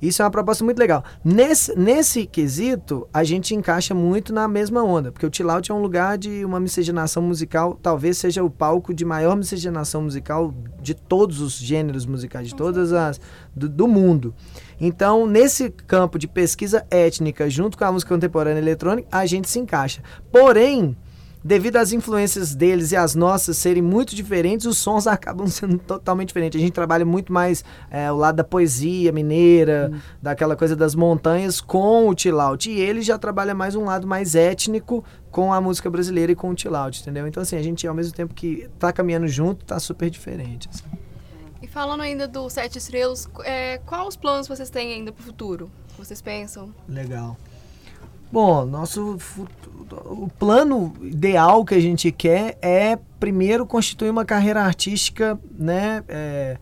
Isso 0.00 0.22
é 0.22 0.24
uma 0.24 0.30
proposta 0.30 0.64
muito 0.64 0.78
legal. 0.78 1.02
Nesse, 1.24 1.76
nesse 1.76 2.24
quesito, 2.24 3.08
a 3.12 3.24
gente 3.24 3.52
encaixa 3.52 3.92
muito 3.96 4.32
na 4.32 4.46
mesma 4.46 4.80
onda, 4.84 5.10
porque 5.10 5.26
o 5.26 5.30
Tilaut 5.30 5.68
é 5.68 5.74
um 5.74 5.82
lugar 5.82 6.16
de 6.16 6.44
uma 6.44 6.60
miscigenação 6.60 7.20
musical, 7.20 7.76
talvez 7.82 8.16
seja 8.16 8.44
o 8.44 8.48
palco 8.48 8.94
de 8.94 9.04
maior 9.04 9.36
miscigenação 9.36 10.02
musical 10.02 10.54
de 10.80 10.94
todos 10.94 11.40
os 11.40 11.54
gêneros 11.54 12.06
musicais, 12.06 12.46
de 12.46 12.54
todas 12.54 12.92
as. 12.92 13.20
do, 13.56 13.68
do 13.68 13.88
mundo. 13.88 14.32
Então, 14.80 15.26
nesse 15.26 15.68
campo 15.68 16.16
de 16.16 16.28
pesquisa 16.28 16.86
étnica, 16.92 17.50
junto 17.50 17.76
com 17.76 17.84
a 17.84 17.90
música 17.90 18.14
contemporânea 18.14 18.60
eletrônica, 18.60 19.08
a 19.10 19.26
gente 19.26 19.48
se 19.48 19.58
encaixa. 19.58 20.00
Porém, 20.30 20.96
devido 21.48 21.76
às 21.76 21.92
influências 21.92 22.54
deles 22.54 22.92
e 22.92 22.96
as 22.96 23.14
nossas 23.14 23.56
serem 23.56 23.82
muito 23.82 24.14
diferentes, 24.14 24.66
os 24.66 24.76
sons 24.76 25.06
acabam 25.08 25.46
sendo 25.46 25.78
totalmente 25.78 26.28
diferentes. 26.28 26.60
A 26.60 26.62
gente 26.62 26.74
trabalha 26.74 27.06
muito 27.06 27.32
mais 27.32 27.64
é, 27.90 28.12
o 28.12 28.16
lado 28.16 28.36
da 28.36 28.44
poesia 28.44 29.10
mineira, 29.12 29.90
hum. 29.90 29.98
daquela 30.20 30.54
coisa 30.54 30.76
das 30.76 30.94
montanhas 30.94 31.58
com 31.58 32.06
o 32.06 32.14
Tilaut. 32.14 32.70
E 32.70 32.78
ele 32.78 33.00
já 33.00 33.16
trabalha 33.16 33.54
mais 33.54 33.74
um 33.74 33.84
lado 33.84 34.06
mais 34.06 34.34
étnico 34.34 35.02
com 35.30 35.50
a 35.50 35.58
música 35.58 35.88
brasileira 35.88 36.32
e 36.32 36.34
com 36.34 36.50
o 36.50 36.54
Tilaut, 36.54 37.00
entendeu? 37.00 37.26
Então, 37.26 37.42
assim, 37.42 37.56
a 37.56 37.62
gente, 37.62 37.86
ao 37.86 37.94
mesmo 37.94 38.12
tempo 38.12 38.34
que 38.34 38.68
tá 38.78 38.92
caminhando 38.92 39.26
junto, 39.26 39.64
tá 39.64 39.80
super 39.80 40.10
diferente. 40.10 40.68
Assim. 40.68 40.84
E 41.62 41.66
falando 41.66 42.02
ainda 42.02 42.28
do 42.28 42.50
Sete 42.50 42.76
Estrelas, 42.76 43.26
é, 43.42 43.78
quais 43.78 44.06
os 44.06 44.16
planos 44.16 44.46
vocês 44.46 44.68
têm 44.68 44.92
ainda 44.92 45.12
para 45.12 45.22
o 45.22 45.24
futuro? 45.24 45.70
Vocês 45.96 46.20
pensam? 46.20 46.74
Legal. 46.86 47.38
Bom, 48.30 48.66
nosso 48.66 49.18
o 50.04 50.28
plano 50.38 50.92
ideal 51.00 51.64
que 51.64 51.74
a 51.74 51.80
gente 51.80 52.12
quer 52.12 52.58
é 52.60 52.98
primeiro 53.18 53.64
constituir 53.64 54.10
uma 54.10 54.24
carreira 54.24 54.62
artística, 54.62 55.38
né, 55.50 56.04
é, 56.08 56.58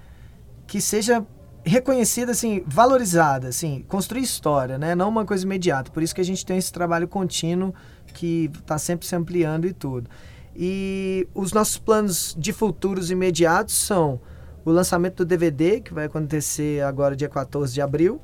que 0.66 0.80
seja 0.80 1.26
reconhecida, 1.64 2.30
assim, 2.30 2.62
valorizada, 2.66 3.48
assim, 3.48 3.84
construir 3.88 4.22
história, 4.22 4.78
né, 4.78 4.94
não 4.94 5.08
uma 5.08 5.24
coisa 5.24 5.44
imediata. 5.44 5.90
Por 5.90 6.02
isso 6.02 6.14
que 6.14 6.20
a 6.20 6.24
gente 6.24 6.46
tem 6.46 6.56
esse 6.56 6.72
trabalho 6.72 7.08
contínuo 7.08 7.74
que 8.14 8.48
está 8.54 8.78
sempre 8.78 9.06
se 9.06 9.16
ampliando 9.16 9.66
e 9.66 9.72
tudo. 9.72 10.08
E 10.54 11.28
os 11.34 11.52
nossos 11.52 11.78
planos 11.78 12.34
de 12.38 12.52
futuros 12.52 13.10
imediatos 13.10 13.74
são 13.74 14.20
o 14.64 14.70
lançamento 14.70 15.16
do 15.16 15.24
DVD, 15.24 15.80
que 15.80 15.92
vai 15.92 16.06
acontecer 16.06 16.82
agora 16.82 17.16
dia 17.16 17.28
14 17.28 17.74
de 17.74 17.80
abril, 17.80 18.20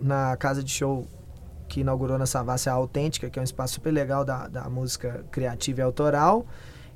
na 0.00 0.36
casa 0.36 0.64
de 0.64 0.70
show 0.72 1.06
que 1.68 1.80
inaugurou 1.80 2.18
na 2.18 2.26
Savassi 2.26 2.68
a 2.68 2.72
Autêntica, 2.72 3.28
que 3.28 3.38
é 3.38 3.42
um 3.42 3.44
espaço 3.44 3.74
super 3.74 3.92
legal 3.92 4.24
da, 4.24 4.48
da 4.48 4.68
música 4.68 5.24
criativa 5.30 5.80
e 5.80 5.82
autoral. 5.82 6.46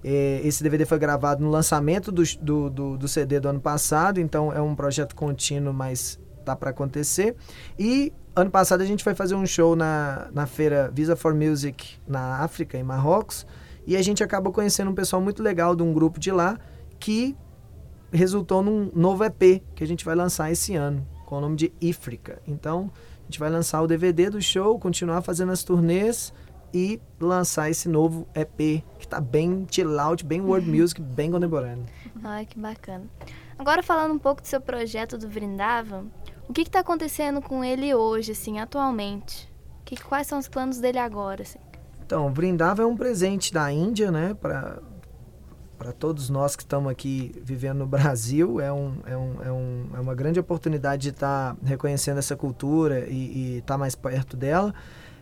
esse 0.02 0.62
DVD 0.62 0.84
foi 0.84 0.98
gravado 0.98 1.42
no 1.44 1.50
lançamento 1.50 2.10
do, 2.10 2.22
do, 2.40 2.70
do, 2.70 2.98
do, 2.98 3.08
CD 3.08 3.38
do 3.38 3.48
ano 3.48 3.60
passado, 3.60 4.20
então 4.20 4.52
é 4.52 4.60
um 4.60 4.74
projeto 4.74 5.14
contínuo, 5.14 5.72
mas 5.72 6.18
tá 6.44 6.56
para 6.56 6.70
acontecer. 6.70 7.36
E 7.78 8.12
ano 8.34 8.50
passado 8.50 8.80
a 8.80 8.86
gente 8.86 9.04
foi 9.04 9.14
fazer 9.14 9.34
um 9.34 9.46
show 9.46 9.76
na, 9.76 10.28
na 10.32 10.46
feira 10.46 10.90
Visa 10.92 11.14
for 11.14 11.34
Music 11.34 11.98
na 12.06 12.38
África, 12.38 12.76
em 12.78 12.82
Marrocos, 12.82 13.46
e 13.86 13.96
a 13.96 14.02
gente 14.02 14.22
acabou 14.22 14.52
conhecendo 14.52 14.90
um 14.90 14.94
pessoal 14.94 15.20
muito 15.20 15.42
legal 15.42 15.74
de 15.76 15.82
um 15.82 15.92
grupo 15.92 16.18
de 16.18 16.30
lá 16.30 16.58
que 16.98 17.36
resultou 18.12 18.62
num 18.62 18.90
novo 18.94 19.24
EP 19.24 19.62
que 19.74 19.82
a 19.82 19.86
gente 19.86 20.04
vai 20.04 20.14
lançar 20.14 20.50
esse 20.50 20.74
ano, 20.74 21.06
com 21.32 21.38
o 21.38 21.40
nome 21.40 21.56
de 21.56 21.72
Ifrica. 21.80 22.42
Então, 22.46 22.90
gente 23.32 23.38
vai 23.38 23.48
lançar 23.48 23.80
o 23.80 23.86
DVD 23.86 24.28
do 24.28 24.42
show, 24.42 24.78
continuar 24.78 25.22
fazendo 25.22 25.50
as 25.50 25.64
turnês 25.64 26.30
e 26.74 27.00
lançar 27.18 27.70
esse 27.70 27.88
novo 27.88 28.28
EP 28.34 28.84
que 28.98 29.08
tá 29.08 29.18
bem 29.18 29.66
chill 29.70 29.98
out, 29.98 30.22
bem 30.22 30.42
world 30.42 30.68
music, 30.70 31.00
bem 31.00 31.30
contemporâneo. 31.30 31.86
Ai, 32.22 32.44
que 32.44 32.58
bacana. 32.58 33.06
Agora 33.58 33.82
falando 33.82 34.12
um 34.12 34.18
pouco 34.18 34.42
do 34.42 34.46
seu 34.46 34.60
projeto 34.60 35.16
do 35.16 35.26
Vrindavan, 35.26 36.04
o 36.46 36.52
que 36.52 36.60
está 36.60 36.80
acontecendo 36.80 37.40
com 37.40 37.64
ele 37.64 37.94
hoje, 37.94 38.32
assim, 38.32 38.60
atualmente? 38.60 39.50
Que, 39.86 39.96
quais 39.96 40.26
são 40.26 40.38
os 40.38 40.48
planos 40.48 40.80
dele 40.80 40.98
agora, 40.98 41.40
assim? 41.40 41.58
Então, 42.04 42.26
o 42.26 42.30
Vrindavan 42.30 42.82
é 42.82 42.86
um 42.86 42.96
presente 42.96 43.54
da 43.54 43.72
Índia, 43.72 44.10
né, 44.10 44.34
para 44.34 44.82
para 45.82 45.92
todos 45.92 46.30
nós 46.30 46.54
que 46.54 46.62
estamos 46.62 46.92
aqui 46.92 47.34
vivendo 47.42 47.78
no 47.78 47.86
Brasil, 47.88 48.60
é, 48.60 48.72
um, 48.72 48.94
é, 49.04 49.16
um, 49.16 49.42
é, 49.44 49.50
um, 49.50 49.86
é 49.94 50.00
uma 50.00 50.14
grande 50.14 50.38
oportunidade 50.38 51.02
de 51.02 51.08
estar 51.08 51.56
tá 51.56 51.56
reconhecendo 51.64 52.18
essa 52.18 52.36
cultura 52.36 53.04
e 53.08 53.56
estar 53.56 53.74
tá 53.74 53.78
mais 53.78 53.96
perto 53.96 54.36
dela. 54.36 54.72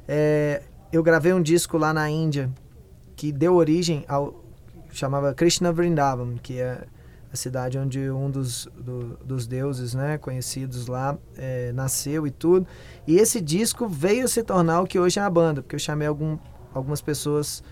É, 0.06 0.62
eu 0.92 1.02
gravei 1.02 1.32
um 1.32 1.40
disco 1.40 1.78
lá 1.78 1.94
na 1.94 2.10
Índia 2.10 2.50
que 3.16 3.32
deu 3.32 3.54
origem 3.54 4.04
ao 4.06 4.44
chamava 4.92 5.32
Krishna 5.32 5.72
Vrindavan, 5.72 6.34
que 6.42 6.60
é 6.60 6.84
a 7.32 7.36
cidade 7.36 7.78
onde 7.78 8.10
um 8.10 8.30
dos, 8.30 8.68
do, 8.76 9.16
dos 9.24 9.46
deuses 9.46 9.94
né, 9.94 10.18
conhecidos 10.18 10.88
lá 10.88 11.16
é, 11.38 11.72
nasceu 11.72 12.26
e 12.26 12.30
tudo. 12.30 12.66
E 13.06 13.16
esse 13.16 13.40
disco 13.40 13.88
veio 13.88 14.28
se 14.28 14.42
tornar 14.42 14.82
o 14.82 14.86
que 14.86 14.98
hoje 14.98 15.18
é 15.18 15.22
a 15.22 15.30
banda, 15.30 15.62
porque 15.62 15.76
eu 15.76 15.80
chamei 15.80 16.06
algum, 16.06 16.36
algumas 16.74 17.00
pessoas 17.00 17.62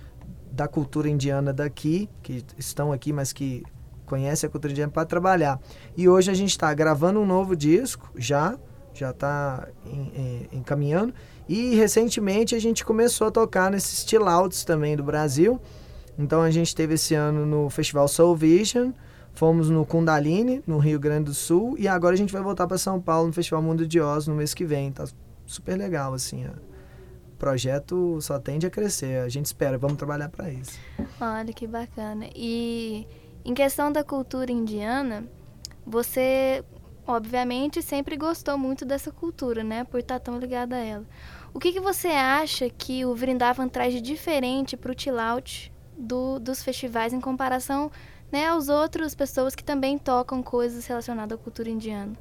da 0.51 0.67
cultura 0.69 1.09
indiana 1.09 1.53
daqui, 1.53 2.09
que 2.23 2.45
estão 2.57 2.93
aqui, 2.93 3.13
mas 3.13 3.33
que 3.33 3.63
conhecem 4.07 4.49
a 4.49 4.51
cultura 4.51 4.73
indiana 4.73 4.91
para 4.91 5.05
trabalhar. 5.05 5.61
E 5.97 6.09
hoje 6.09 6.31
a 6.31 6.35
gente 6.35 6.51
está 6.51 6.73
gravando 6.73 7.21
um 7.21 7.27
novo 7.27 7.55
disco, 7.55 8.11
já, 8.17 8.59
já 8.95 9.11
está 9.11 9.69
encaminhando. 10.53 11.15
E 11.49 11.75
recentemente 11.75 12.55
a 12.55 12.61
gente 12.61 12.85
começou 12.85 13.29
a 13.29 13.31
tocar 13.31 13.71
nesses 13.71 14.09
chill 14.09 14.25
também 14.67 14.97
do 14.97 15.03
Brasil. 15.03 15.61
Então 16.19 16.43
a 16.43 16.51
gente 16.51 16.75
teve 16.75 16.95
esse 16.95 17.15
ano 17.15 17.47
no 17.47 17.71
Festival 17.71 18.09
Soul 18.09 18.35
Vision, 18.35 18.91
fomos 19.33 19.71
no 19.71 19.87
Kundalini, 19.87 20.63
no 20.67 20.79
Rio 20.79 20.99
Grande 20.99 21.27
do 21.27 21.35
Sul, 21.35 21.77
e 21.79 21.87
agora 21.87 22.15
a 22.15 22.19
gente 22.19 22.33
vai 22.33 22.43
voltar 22.43 22.67
para 22.67 22.77
São 22.77 23.01
Paulo 23.01 23.29
no 23.29 23.33
Festival 23.33 23.63
Mundo 23.63 23.87
de 23.87 24.01
Oz 24.01 24.27
no 24.27 24.35
mês 24.35 24.53
que 24.53 24.65
vem. 24.65 24.91
Tá 24.91 25.07
super 25.47 25.77
legal, 25.77 26.13
assim, 26.13 26.45
projeto 27.39 28.21
só 28.21 28.39
tende 28.39 28.67
a 28.67 28.71
crescer. 28.71 29.21
A 29.21 29.29
gente 29.29 29.47
espera, 29.47 29.79
vamos 29.79 29.97
trabalhar 29.97 30.29
para 30.29 30.51
isso. 30.51 30.79
Olha 31.21 31.53
que 31.53 31.67
bacana. 31.67 32.27
E 32.35 33.07
em 33.45 33.55
questão 33.55 33.91
da 33.91 34.03
cultura 34.05 34.51
indiana, 34.51 35.25
você 35.87 36.65
obviamente 37.07 37.81
sempre 37.81 38.17
gostou 38.17 38.59
muito 38.59 38.85
dessa 38.85 39.11
cultura, 39.11 39.65
né? 39.65 39.85
Por 39.85 40.01
estar 40.01 40.19
tão 40.19 40.39
ligada 40.39 40.77
a 40.77 40.85
ela. 40.85 41.05
O 41.55 41.59
que, 41.59 41.73
que 41.73 41.81
você 41.81 42.09
acha 42.09 42.69
que 42.69 43.05
o 43.07 43.15
Vrindavan 43.15 43.69
traz 43.69 43.95
de 43.95 44.01
diferente 44.01 44.77
para 44.77 44.93
o 44.93 44.95
Tilaut 44.95 45.73
do, 45.97 46.39
dos 46.39 46.63
festivais 46.63 47.13
em 47.13 47.21
comparação 47.21 47.91
né, 48.31 48.47
aos 48.47 48.69
outras 48.69 49.15
pessoas 49.15 49.55
que 49.55 49.65
também 49.65 49.97
tocam 49.97 50.43
coisas 50.43 50.87
relacionadas 50.87 51.39
à 51.39 51.43
cultura 51.43 51.71
indiana? 51.71 52.13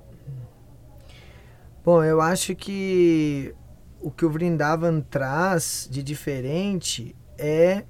Bom, 1.83 2.03
eu 2.03 2.21
acho 2.21 2.55
que 2.55 3.53
o 4.01 4.11
que 4.11 4.25
o 4.25 4.29
Vrindavan 4.29 5.01
traz 5.01 5.87
de 5.89 6.03
diferente 6.03 7.15
é 7.37 7.83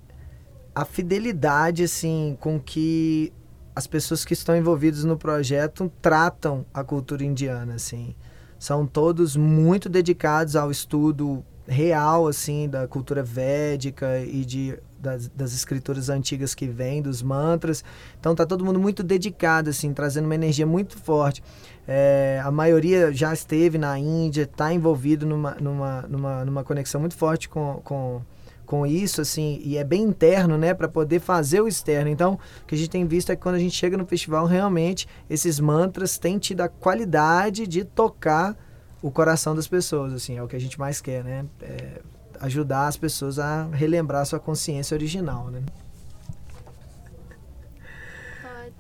a 0.73 0.85
fidelidade 0.85 1.83
assim 1.83 2.37
com 2.39 2.59
que 2.59 3.33
as 3.75 3.87
pessoas 3.87 4.25
que 4.25 4.33
estão 4.33 4.55
envolvidas 4.55 5.03
no 5.03 5.17
projeto 5.17 5.91
tratam 6.01 6.65
a 6.73 6.83
cultura 6.83 7.23
indiana 7.23 7.75
assim. 7.75 8.15
São 8.59 8.87
todos 8.87 9.35
muito 9.35 9.87
dedicados 9.87 10.55
ao 10.55 10.71
estudo 10.71 11.45
real 11.67 12.27
assim 12.27 12.67
da 12.69 12.87
cultura 12.87 13.21
védica 13.21 14.19
e 14.19 14.45
de 14.45 14.79
das, 14.99 15.27
das 15.27 15.53
escrituras 15.53 16.09
antigas 16.09 16.55
que 16.55 16.67
vêm 16.67 17.01
dos 17.01 17.21
mantras. 17.21 17.83
Então 18.19 18.33
tá 18.33 18.45
todo 18.45 18.65
mundo 18.65 18.79
muito 18.79 19.03
dedicado 19.03 19.69
assim 19.69 19.93
trazendo 19.93 20.25
uma 20.25 20.35
energia 20.35 20.65
muito 20.65 20.97
forte 20.97 21.43
é, 21.87 22.41
a 22.43 22.51
maioria 22.51 23.13
já 23.13 23.33
esteve 23.33 23.77
na 23.77 23.97
Índia, 23.97 24.43
está 24.43 24.73
envolvido 24.73 25.25
numa, 25.25 25.55
numa, 25.55 26.01
numa, 26.01 26.45
numa 26.45 26.63
conexão 26.63 26.99
muito 26.99 27.15
forte 27.15 27.47
com, 27.47 27.79
com, 27.83 28.21
com 28.65 28.85
isso, 28.85 29.21
assim, 29.21 29.61
e 29.63 29.77
é 29.77 29.83
bem 29.85 30.03
interno, 30.03 30.57
né, 30.57 30.73
para 30.73 30.89
poder 30.89 31.21
fazer 31.21 31.61
o 31.61 31.67
externo. 31.67 32.09
Então, 32.09 32.37
o 32.61 32.65
que 32.65 32.75
a 32.75 32.77
gente 32.77 32.89
tem 32.89 33.05
visto 33.07 33.31
é 33.31 33.35
que 33.37 33.41
quando 33.41 33.55
a 33.55 33.59
gente 33.59 33.73
chega 33.73 33.95
no 33.95 34.05
festival, 34.05 34.45
realmente, 34.45 35.07
esses 35.29 35.61
mantras 35.61 36.17
têm 36.17 36.37
tido 36.37 36.59
a 36.59 36.67
qualidade 36.67 37.65
de 37.65 37.85
tocar 37.85 38.57
o 39.01 39.09
coração 39.09 39.55
das 39.55 39.67
pessoas, 39.67 40.11
assim, 40.11 40.37
é 40.37 40.43
o 40.43 40.47
que 40.47 40.55
a 40.57 40.59
gente 40.59 40.77
mais 40.77 40.99
quer, 40.99 41.23
né, 41.23 41.45
é 41.61 42.01
ajudar 42.41 42.87
as 42.87 42.97
pessoas 42.97 43.39
a 43.39 43.67
relembrar 43.71 44.21
a 44.21 44.25
sua 44.25 44.39
consciência 44.39 44.93
original, 44.93 45.47
né. 45.49 45.61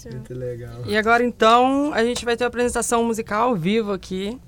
Muito 0.05 0.33
legal. 0.33 0.83
E 0.85 0.97
agora 0.97 1.23
então 1.23 1.91
a 1.93 2.03
gente 2.03 2.23
vai 2.23 2.37
ter 2.37 2.43
uma 2.43 2.49
apresentação 2.49 3.03
musical 3.03 3.49
ao 3.49 3.55
vivo 3.55 3.91
aqui. 3.91 4.39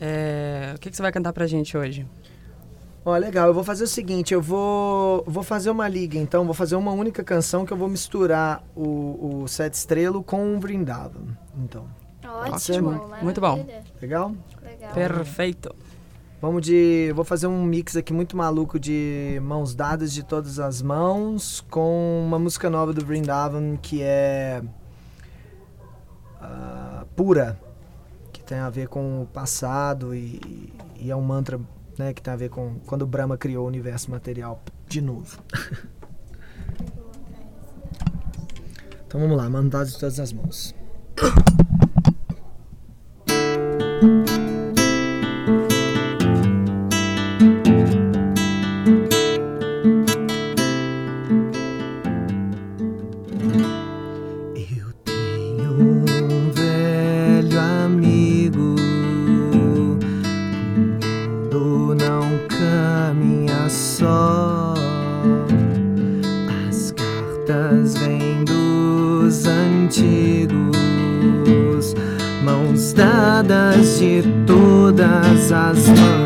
É... 0.00 0.72
O 0.76 0.80
que, 0.80 0.90
que 0.90 0.96
você 0.96 1.02
vai 1.02 1.12
cantar 1.12 1.32
pra 1.32 1.46
gente 1.46 1.76
hoje? 1.76 2.06
Ó, 3.04 3.12
oh, 3.12 3.16
legal. 3.16 3.46
Eu 3.46 3.54
vou 3.54 3.62
fazer 3.62 3.84
o 3.84 3.86
seguinte, 3.86 4.34
eu 4.34 4.42
vou, 4.42 5.22
vou 5.26 5.44
fazer 5.44 5.70
uma 5.70 5.86
liga, 5.86 6.18
então. 6.18 6.44
Vou 6.44 6.54
fazer 6.54 6.74
uma 6.74 6.90
única 6.90 7.22
canção 7.22 7.64
que 7.64 7.72
eu 7.72 7.76
vou 7.76 7.88
misturar 7.88 8.64
o, 8.74 9.42
o 9.42 9.48
Sete 9.48 9.74
Estrelo 9.74 10.24
com 10.24 10.56
o 10.56 10.60
Vrindavan. 10.60 11.36
Então. 11.56 11.86
Ótimo. 12.24 13.08
Muito 13.22 13.40
bom. 13.40 13.64
Legal? 14.02 14.34
Legal. 14.60 14.92
Perfeito. 14.92 15.74
Vamos 16.40 16.62
de. 16.62 17.12
Vou 17.14 17.24
fazer 17.24 17.46
um 17.46 17.64
mix 17.64 17.96
aqui 17.96 18.12
muito 18.12 18.36
maluco 18.36 18.78
de 18.78 19.40
mãos 19.42 19.74
dadas 19.74 20.12
de 20.12 20.22
todas 20.22 20.58
as 20.58 20.82
mãos 20.82 21.64
com 21.70 22.24
uma 22.26 22.38
música 22.38 22.68
nova 22.68 22.92
do 22.92 23.04
Vrindavan 23.04 23.76
que 23.76 24.02
é. 24.02 24.62
Uh, 26.40 27.06
pura. 27.16 27.58
Que 28.32 28.42
tem 28.42 28.58
a 28.58 28.68
ver 28.68 28.88
com 28.88 29.22
o 29.22 29.26
passado 29.26 30.14
e, 30.14 30.70
e 31.00 31.10
é 31.10 31.16
um 31.16 31.22
mantra 31.22 31.58
né, 31.98 32.12
que 32.12 32.20
tem 32.20 32.34
a 32.34 32.36
ver 32.36 32.50
com 32.50 32.76
quando 32.86 33.06
Brahma 33.06 33.38
criou 33.38 33.64
o 33.64 33.68
universo 33.68 34.10
material 34.10 34.62
de 34.86 35.00
novo. 35.00 35.38
então 39.06 39.20
vamos 39.20 39.36
lá, 39.36 39.48
mandados 39.48 39.94
de 39.94 40.00
todas 40.00 40.20
as 40.20 40.32
mãos. 40.34 40.74
Antigos, 70.26 71.94
mãos 72.42 72.92
dadas 72.92 73.98
de 73.98 74.22
todas 74.46 75.52
as 75.52 75.88
mãos. 75.88 76.25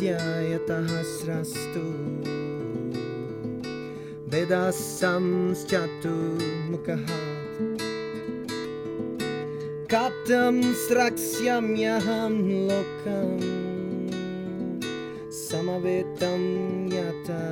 कदचिद्यायतः 0.00 0.88
वेदसंश्चतु 4.32 6.14
मुखः 6.70 7.04
कथं 9.92 10.60
स्रक्ष्याम्यहं 10.84 12.36
लोकम् 12.68 13.40
समवेतं 15.42 16.42
यथा 16.96 17.42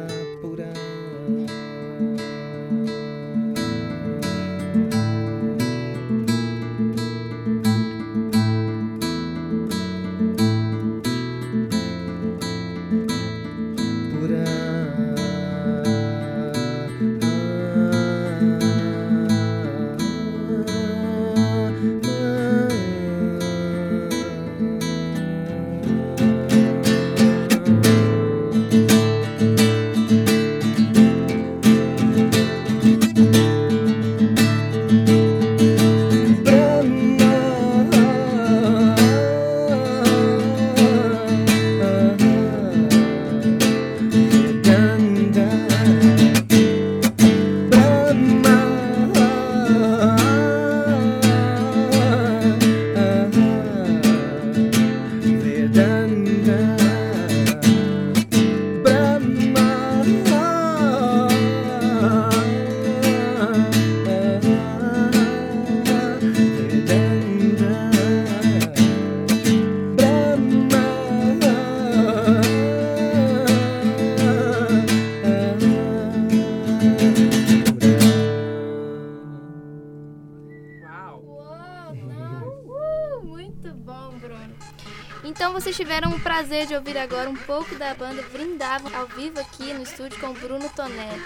de 86.69 86.75
ouvir 86.75 86.99
agora 86.99 87.27
um 87.27 87.35
pouco 87.35 87.75
da 87.79 87.95
banda 87.95 88.21
Vrindavan 88.21 88.95
ao 88.95 89.07
vivo 89.07 89.39
aqui 89.39 89.73
no 89.73 89.81
estúdio 89.81 90.19
com 90.19 90.31
Bruno 90.33 90.69
Tonelli. 90.69 91.19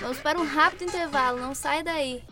Vamos 0.00 0.16
para 0.20 0.40
um 0.40 0.46
rápido 0.46 0.84
intervalo, 0.84 1.38
não 1.38 1.54
sai 1.54 1.82
daí. 1.82 2.22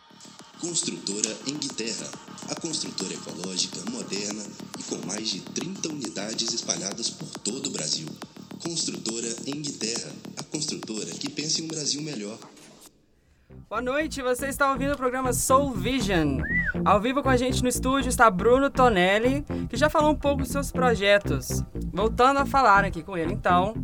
Construtora 0.59 1.29
Engterra, 1.47 2.11
a 2.49 2.55
construtora 2.55 3.13
ecológica, 3.13 3.79
moderna 3.91 4.43
e 4.79 4.83
com 4.85 4.97
mais 5.07 5.29
de 5.29 5.41
30 5.41 5.91
unidades 5.91 6.55
espalhadas 6.55 7.11
por 7.11 7.29
todo 7.41 7.67
o 7.67 7.71
Brasil. 7.71 8.09
Construtora 8.63 9.29
Engterra, 9.47 10.11
a 10.39 10.43
construtora 10.45 11.13
que 11.13 11.29
pensa 11.29 11.61
em 11.61 11.65
um 11.65 11.69
Brasil 11.69 12.01
melhor. 12.01 12.39
Boa 13.69 13.81
noite, 13.81 14.21
você 14.21 14.49
está 14.49 14.71
ouvindo 14.71 14.93
o 14.93 14.97
programa 14.97 15.33
Soul 15.33 15.73
Vision. 15.73 16.41
Ao 16.85 17.01
vivo 17.01 17.23
com 17.23 17.29
a 17.29 17.37
gente 17.37 17.63
no 17.63 17.69
estúdio 17.69 18.09
está 18.09 18.31
Bruno 18.31 18.71
Tonelli, 18.71 19.43
que 19.69 19.77
já 19.77 19.89
falou 19.89 20.11
um 20.11 20.15
pouco 20.15 20.43
dos 20.43 20.51
seus 20.51 20.71
projetos. 20.71 21.65
Voltando 21.93 22.41
a 22.41 22.47
falar 22.47 22.85
aqui 22.85 23.03
com 23.03 23.17
ele, 23.17 23.33
então, 23.33 23.75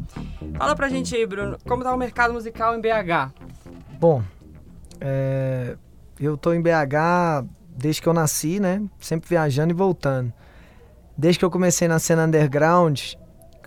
fala 0.57 0.77
pra 0.77 0.89
gente 0.89 1.17
aí, 1.17 1.27
Bruno, 1.27 1.59
como 1.67 1.83
tá 1.83 1.95
o 1.95 1.97
mercado 1.97 2.33
musical 2.35 2.77
em 2.77 2.81
BH? 2.81 3.33
Bom, 3.99 4.23
é, 5.01 5.77
eu 6.19 6.37
tô 6.37 6.53
em 6.53 6.61
BH 6.61 7.47
desde 7.71 8.03
que 8.03 8.09
eu 8.09 8.13
nasci, 8.13 8.61
né? 8.61 8.83
Sempre 8.99 9.31
viajando 9.31 9.73
e 9.73 9.77
voltando. 9.77 10.33
Desde 11.17 11.39
que 11.39 11.45
eu 11.45 11.51
comecei 11.51 11.89
na 11.89 11.99
cena 11.99 12.27
underground, 12.27 13.15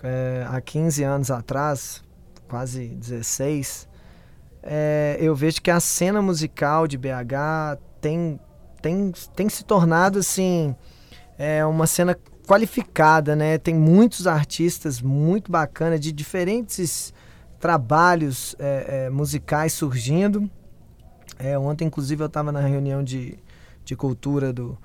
é, 0.03 0.45
há 0.47 0.61
15 0.61 1.03
anos 1.03 1.31
atrás, 1.31 2.03
quase 2.47 2.87
16, 2.87 3.87
é, 4.63 5.17
eu 5.19 5.35
vejo 5.35 5.61
que 5.61 5.69
a 5.69 5.79
cena 5.79 6.21
musical 6.21 6.87
de 6.87 6.97
BH 6.97 7.77
tem, 7.99 8.39
tem, 8.81 9.11
tem 9.35 9.49
se 9.49 9.63
tornado, 9.65 10.19
assim, 10.19 10.73
é, 11.37 11.65
uma 11.65 11.85
cena 11.85 12.17
qualificada, 12.47 13.35
né? 13.35 13.57
Tem 13.57 13.75
muitos 13.75 14.25
artistas 14.25 15.01
muito 15.01 15.51
bacanas 15.51 15.99
de 15.99 16.11
diferentes 16.11 17.13
trabalhos 17.59 18.55
é, 18.57 19.05
é, 19.05 19.09
musicais 19.09 19.73
surgindo. 19.73 20.49
É, 21.37 21.57
ontem, 21.57 21.85
inclusive, 21.85 22.21
eu 22.23 22.27
estava 22.27 22.51
na 22.51 22.61
reunião 22.61 23.03
de, 23.03 23.37
de 23.83 23.95
cultura 23.95 24.53
do 24.53 24.77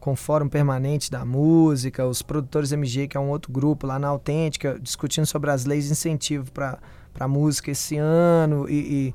com 0.00 0.14
o 0.14 0.16
Fórum 0.16 0.48
Permanente 0.48 1.08
da 1.08 1.24
Música, 1.24 2.04
os 2.04 2.22
produtores 2.22 2.72
MG, 2.72 3.06
que 3.06 3.16
é 3.16 3.20
um 3.20 3.30
outro 3.30 3.52
grupo 3.52 3.86
lá 3.86 4.00
na 4.00 4.08
Autêntica, 4.08 4.76
discutindo 4.82 5.26
sobre 5.26 5.48
as 5.52 5.64
leis 5.64 5.84
de 5.84 5.92
incentivo 5.92 6.50
para 6.50 6.80
a 7.18 7.28
música 7.28 7.70
esse 7.70 7.96
ano. 7.96 8.68
E, 8.68 8.74
e, 8.74 9.14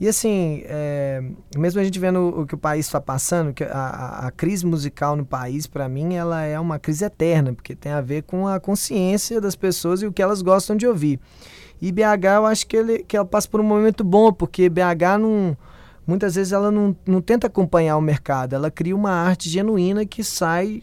e 0.00 0.08
assim, 0.08 0.62
é, 0.64 1.22
mesmo 1.56 1.80
a 1.80 1.84
gente 1.84 1.98
vendo 1.98 2.40
o 2.40 2.46
que 2.46 2.54
o 2.54 2.58
país 2.58 2.86
está 2.86 3.00
passando, 3.00 3.52
que 3.52 3.64
a, 3.64 4.26
a, 4.26 4.30
crise 4.30 4.64
musical 4.64 5.16
no 5.16 5.24
país, 5.24 5.66
para 5.66 5.88
mim, 5.88 6.14
ela 6.14 6.42
é 6.42 6.58
uma 6.58 6.78
crise 6.78 7.04
eterna, 7.04 7.52
porque 7.52 7.74
tem 7.74 7.92
a 7.92 8.00
ver 8.00 8.22
com 8.22 8.46
a 8.46 8.60
consciência 8.60 9.40
das 9.40 9.56
pessoas 9.56 10.02
e 10.02 10.06
o 10.06 10.12
que 10.12 10.22
elas 10.22 10.42
gostam 10.42 10.76
de 10.76 10.86
ouvir. 10.86 11.18
E 11.80 11.92
BH, 11.92 12.24
eu 12.36 12.46
acho 12.46 12.66
que, 12.66 12.76
ele, 12.76 12.98
que 13.04 13.16
ela 13.16 13.26
passa 13.26 13.48
por 13.48 13.60
um 13.60 13.64
momento 13.64 14.02
bom, 14.04 14.32
porque 14.32 14.68
BH 14.68 15.18
não 15.20 15.56
muitas 16.06 16.36
vezes 16.36 16.54
ela 16.54 16.70
não, 16.70 16.96
não 17.06 17.20
tenta 17.20 17.48
acompanhar 17.48 17.98
o 17.98 18.00
mercado, 18.00 18.54
ela 18.54 18.70
cria 18.70 18.96
uma 18.96 19.10
arte 19.10 19.50
genuína 19.50 20.06
que 20.06 20.24
sai 20.24 20.82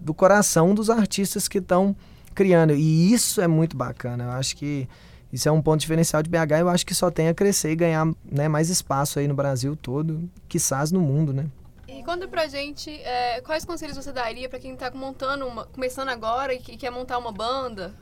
do 0.00 0.14
coração 0.14 0.74
dos 0.74 0.88
artistas 0.88 1.46
que 1.46 1.58
estão 1.58 1.94
criando. 2.34 2.72
E 2.72 3.12
isso 3.12 3.42
é 3.42 3.46
muito 3.46 3.76
bacana. 3.76 4.24
Eu 4.24 4.30
acho 4.30 4.56
que 4.56 4.88
isso 5.32 5.48
é 5.48 5.52
um 5.52 5.62
ponto 5.62 5.80
diferencial 5.80 6.22
de 6.22 6.30
BH. 6.30 6.60
Eu 6.60 6.68
acho 6.68 6.84
que 6.84 6.94
só 6.94 7.10
tem 7.10 7.28
a 7.28 7.34
crescer 7.34 7.70
e 7.72 7.76
ganhar 7.76 8.06
né, 8.24 8.48
mais 8.48 8.68
espaço 8.68 9.18
aí 9.18 9.28
no 9.28 9.34
Brasil 9.34 9.76
todo, 9.76 10.28
quizás 10.48 10.90
no 10.90 11.00
mundo, 11.00 11.32
né? 11.32 11.46
E 11.88 12.02
conta 12.02 12.26
pra 12.26 12.46
gente 12.46 12.90
é, 12.90 13.40
quais 13.40 13.64
conselhos 13.64 13.96
você 13.96 14.12
daria 14.12 14.48
para 14.48 14.58
quem 14.58 14.74
tá 14.74 14.90
montando 14.90 15.46
uma, 15.46 15.66
começando 15.66 16.08
agora 16.08 16.54
e 16.54 16.58
que 16.58 16.76
quer 16.76 16.90
montar 16.90 17.18
uma 17.18 17.32
banda? 17.32 17.94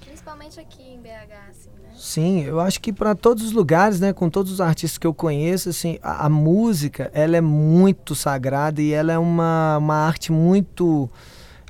Principalmente 0.00 0.58
aqui 0.58 0.82
em 0.82 1.00
BH, 1.00 1.32
assim, 1.50 1.70
né? 1.82 1.90
Sim, 1.94 2.42
eu 2.42 2.60
acho 2.60 2.80
que 2.80 2.92
para 2.92 3.14
todos 3.14 3.44
os 3.44 3.52
lugares, 3.52 4.00
né, 4.00 4.12
com 4.12 4.28
todos 4.28 4.52
os 4.52 4.60
artistas 4.60 4.98
que 4.98 5.06
eu 5.06 5.14
conheço, 5.14 5.68
assim, 5.68 5.98
a, 6.02 6.26
a, 6.26 6.28
música, 6.28 7.10
ela 7.14 7.36
é 7.36 7.40
muito 7.40 8.14
sagrada 8.14 8.82
e 8.82 8.92
ela 8.92 9.12
é 9.12 9.18
uma, 9.18 9.78
uma 9.78 9.94
arte 9.94 10.32
muito 10.32 11.08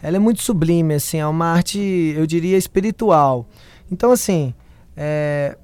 ela 0.03 0.17
é 0.17 0.19
muito 0.19 0.43
sublime, 0.43 0.95
assim, 0.95 1.19
é 1.19 1.27
uma 1.27 1.47
arte, 1.47 1.79
eu 1.79 2.27
diria, 2.27 2.59
espiritual. 2.59 3.47
Então, 3.91 4.11
assim, 4.11 4.53
é, 4.97 5.57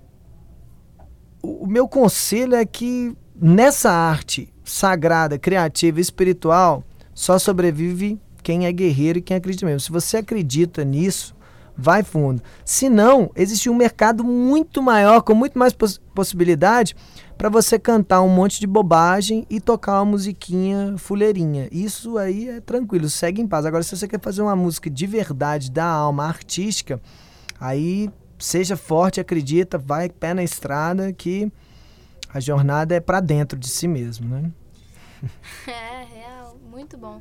o, 1.42 1.66
meu 1.66 1.86
conselho 1.88 2.54
é 2.54 2.64
que 2.64 3.16
nessa 3.34 3.90
arte 3.90 4.52
sagrada, 4.64 5.38
criativa, 5.38 6.00
espiritual, 6.00 6.84
só 7.14 7.38
sobrevive 7.38 8.20
quem 8.42 8.66
é 8.66 8.72
guerreiro 8.72 9.18
e 9.18 9.22
quem 9.22 9.36
acredita 9.36 9.66
mesmo. 9.66 9.80
Se 9.80 9.90
você 9.90 10.18
acredita 10.18 10.84
nisso, 10.84 11.34
vai 11.76 12.02
fundo. 12.02 12.42
Se 12.64 12.88
não, 12.88 13.30
existe 13.36 13.70
um 13.70 13.74
mercado 13.74 14.24
muito 14.24 14.82
maior, 14.82 15.22
com 15.22 15.34
muito 15.34 15.58
mais 15.58 15.72
poss 15.72 16.00
possibilidade 16.14 16.96
para 17.36 17.48
você 17.48 17.78
cantar 17.78 18.20
um 18.22 18.28
monte 18.28 18.58
de 18.58 18.66
bobagem 18.66 19.46
e 19.48 19.60
tocar 19.60 20.02
uma 20.02 20.06
musiquinha 20.06 20.96
fuleirinha. 20.98 21.68
Isso 21.70 22.18
aí 22.18 22.48
é 22.48 22.60
tranquilo, 22.60 23.08
segue 23.08 23.40
em 23.40 23.46
paz. 23.46 23.64
Agora, 23.64 23.84
se 23.84 23.96
você 23.96 24.08
quer 24.08 24.20
fazer 24.20 24.42
uma 24.42 24.56
música 24.56 24.90
de 24.90 25.06
verdade, 25.06 25.70
da 25.70 25.84
alma 25.84 26.26
artística, 26.26 27.00
aí 27.60 28.10
seja 28.38 28.76
forte, 28.76 29.20
acredita, 29.20 29.78
vai 29.78 30.08
pé 30.08 30.34
na 30.34 30.42
estrada 30.42 31.12
que 31.12 31.50
a 32.32 32.40
jornada 32.40 32.94
é 32.94 33.00
para 33.00 33.20
dentro 33.20 33.58
de 33.58 33.68
si 33.68 33.88
mesmo, 33.88 34.28
né? 34.28 34.50
É, 35.66 36.04
real, 36.04 36.56
muito 36.70 36.96
bom. 36.96 37.20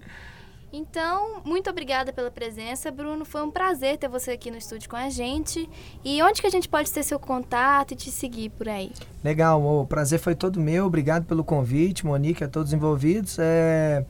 Então, 0.71 1.41
muito 1.45 1.69
obrigada 1.69 2.11
pela 2.11 2.29
presença, 2.29 2.91
Bruno. 2.91 3.23
Foi 3.23 3.41
um 3.41 3.49
prazer 3.49 3.97
ter 3.97 4.09
você 4.09 4.31
aqui 4.31 4.51
no 4.51 4.57
estúdio 4.57 4.89
com 4.89 4.97
a 4.97 5.09
gente. 5.09 5.67
E 6.03 6.21
onde 6.21 6.41
que 6.41 6.47
a 6.47 6.49
gente 6.49 6.67
pode 6.67 6.91
ter 6.91 7.03
seu 7.03 7.17
contato 7.17 7.93
e 7.93 7.95
te 7.95 8.11
seguir 8.11 8.49
por 8.49 8.67
aí? 8.67 8.91
Legal, 9.23 9.63
o 9.63 9.87
prazer 9.87 10.19
foi 10.19 10.35
todo 10.35 10.59
meu. 10.59 10.85
Obrigado 10.85 11.25
pelo 11.25 11.43
convite, 11.43 12.05
Monique, 12.05 12.43
a 12.43 12.47
todos 12.47 12.73
envolvidos. 12.73 13.37
É... 13.39 14.05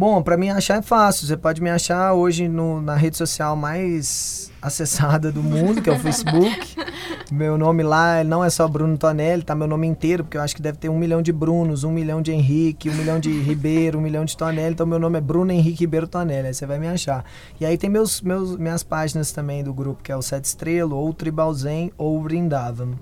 Bom, 0.00 0.22
para 0.22 0.34
me 0.34 0.48
achar 0.48 0.78
é 0.78 0.82
fácil. 0.82 1.26
Você 1.26 1.36
pode 1.36 1.60
me 1.60 1.68
achar 1.68 2.14
hoje 2.14 2.48
no, 2.48 2.80
na 2.80 2.94
rede 2.94 3.18
social 3.18 3.54
mais 3.54 4.50
acessada 4.62 5.30
do 5.30 5.42
mundo, 5.42 5.82
que 5.82 5.90
é 5.90 5.92
o 5.92 5.98
Facebook. 5.98 6.74
meu 7.30 7.58
nome 7.58 7.82
lá 7.82 8.24
não 8.24 8.42
é 8.42 8.48
só 8.48 8.66
Bruno 8.66 8.96
Tonelli, 8.96 9.42
tá 9.42 9.54
meu 9.54 9.66
nome 9.66 9.86
inteiro, 9.86 10.24
porque 10.24 10.38
eu 10.38 10.40
acho 10.40 10.56
que 10.56 10.62
deve 10.62 10.78
ter 10.78 10.88
um 10.88 10.98
milhão 10.98 11.20
de 11.20 11.30
Brunos, 11.30 11.84
um 11.84 11.92
milhão 11.92 12.22
de 12.22 12.32
Henrique, 12.32 12.88
um 12.88 12.94
milhão 12.94 13.20
de 13.20 13.30
Ribeiro, 13.42 13.98
um 13.98 14.00
milhão 14.00 14.24
de 14.24 14.34
Tonelli. 14.34 14.72
Então 14.72 14.86
meu 14.86 14.98
nome 14.98 15.18
é 15.18 15.20
Bruno 15.20 15.52
Henrique 15.52 15.80
Ribeiro 15.80 16.08
Tonelli, 16.08 16.46
aí 16.46 16.54
você 16.54 16.64
vai 16.64 16.78
me 16.78 16.88
achar. 16.88 17.22
E 17.60 17.66
aí 17.66 17.76
tem 17.76 17.90
meus, 17.90 18.22
meus, 18.22 18.56
minhas 18.56 18.82
páginas 18.82 19.32
também 19.32 19.62
do 19.62 19.74
grupo, 19.74 20.02
que 20.02 20.10
é 20.10 20.16
o 20.16 20.22
Sete 20.22 20.46
Estrelo, 20.46 20.96
ou 20.96 21.12
Tribalzen, 21.12 21.92
ou 21.98 22.18
Brindavan. 22.22 22.92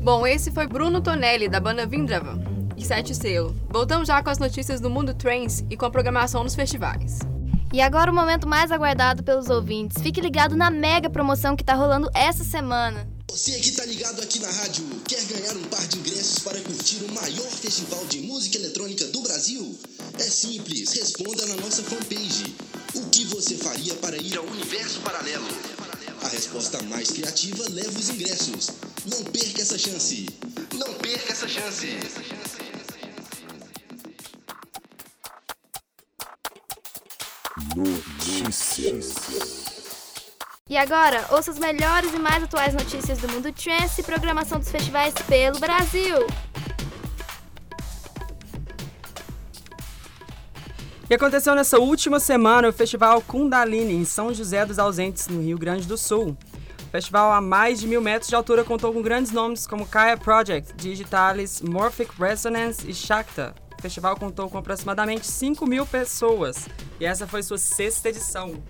Bom, 0.00 0.26
esse 0.26 0.50
foi 0.50 0.66
Bruno 0.66 1.00
Tonelli, 1.00 1.48
da 1.48 1.58
banda 1.58 1.84
Vindravan 1.84 2.40
e 2.76 2.84
Sete 2.84 3.14
Selo. 3.14 3.54
Voltamos 3.68 4.06
já 4.06 4.22
com 4.22 4.30
as 4.30 4.38
notícias 4.38 4.80
do 4.80 4.88
mundo 4.88 5.12
trance 5.12 5.66
e 5.68 5.76
com 5.76 5.84
a 5.84 5.90
programação 5.90 6.44
nos 6.44 6.54
festivais. 6.54 7.18
E 7.72 7.80
agora 7.80 8.10
o 8.10 8.14
momento 8.14 8.48
mais 8.48 8.70
aguardado 8.70 9.22
pelos 9.22 9.50
ouvintes. 9.50 10.00
Fique 10.00 10.20
ligado 10.20 10.56
na 10.56 10.70
mega 10.70 11.10
promoção 11.10 11.56
que 11.56 11.64
tá 11.64 11.74
rolando 11.74 12.08
essa 12.14 12.44
semana. 12.44 13.06
Você 13.28 13.58
que 13.58 13.72
tá 13.72 13.84
ligado 13.84 14.22
aqui 14.22 14.38
na 14.38 14.50
rádio, 14.50 14.84
quer 15.06 15.22
ganhar 15.24 15.54
um 15.56 15.64
par 15.64 15.86
de 15.86 15.98
ingressos 15.98 16.38
para 16.38 16.58
curtir 16.60 17.04
o 17.04 17.12
maior 17.12 17.50
festival 17.50 18.06
de 18.06 18.20
música 18.20 18.56
eletrônica 18.56 19.04
do 19.08 19.20
Brasil? 19.20 19.78
É 20.14 20.22
simples, 20.22 20.92
responda 20.94 21.44
na 21.46 21.56
nossa 21.56 21.82
fanpage. 21.82 22.54
O 22.94 23.02
que 23.10 23.24
você 23.26 23.56
faria 23.56 23.94
para 23.96 24.16
ir 24.16 24.38
ao 24.38 24.44
universo 24.44 25.00
paralelo? 25.00 25.46
A 26.22 26.28
resposta 26.28 26.82
mais 26.84 27.10
criativa 27.10 27.64
leva 27.70 27.98
os 27.98 28.08
ingressos. 28.10 28.70
Não 29.06 29.24
perca 29.24 29.62
essa 29.62 29.78
chance. 29.78 30.26
Não 30.74 30.94
perca 30.94 31.32
essa 31.32 31.48
chance. 31.48 31.98
Notícias. 37.76 39.14
E 40.68 40.76
agora, 40.76 41.26
ouça 41.30 41.50
as 41.50 41.58
melhores 41.58 42.12
e 42.12 42.18
mais 42.18 42.42
atuais 42.42 42.74
notícias 42.74 43.18
do 43.18 43.28
mundo 43.28 43.52
trance 43.52 44.00
e 44.00 44.04
programação 44.04 44.58
dos 44.58 44.70
festivais 44.70 45.14
pelo 45.26 45.58
Brasil. 45.58 46.26
E 51.10 51.14
aconteceu 51.14 51.54
nessa 51.54 51.78
última 51.78 52.20
semana 52.20 52.68
o 52.68 52.72
Festival 52.72 53.22
Kundalini 53.22 53.94
em 53.94 54.04
São 54.04 54.34
José 54.34 54.66
dos 54.66 54.78
Ausentes, 54.78 55.26
no 55.26 55.40
Rio 55.40 55.56
Grande 55.56 55.86
do 55.86 55.96
Sul. 55.96 56.36
O 56.86 56.90
festival 56.90 57.32
a 57.32 57.40
mais 57.40 57.80
de 57.80 57.86
mil 57.86 58.02
metros 58.02 58.28
de 58.28 58.34
altura 58.34 58.62
contou 58.62 58.92
com 58.92 59.00
grandes 59.00 59.32
nomes 59.32 59.66
como 59.66 59.86
Kaya 59.86 60.18
Project, 60.18 60.74
Digitalis, 60.76 61.62
Morphic 61.62 62.12
Resonance 62.20 62.86
e 62.86 62.92
Shakta. 62.92 63.54
O 63.78 63.80
festival 63.80 64.18
contou 64.18 64.50
com 64.50 64.58
aproximadamente 64.58 65.26
5 65.26 65.66
mil 65.66 65.86
pessoas 65.86 66.68
e 67.00 67.06
essa 67.06 67.26
foi 67.26 67.42
sua 67.42 67.56
sexta 67.56 68.10
edição. 68.10 68.62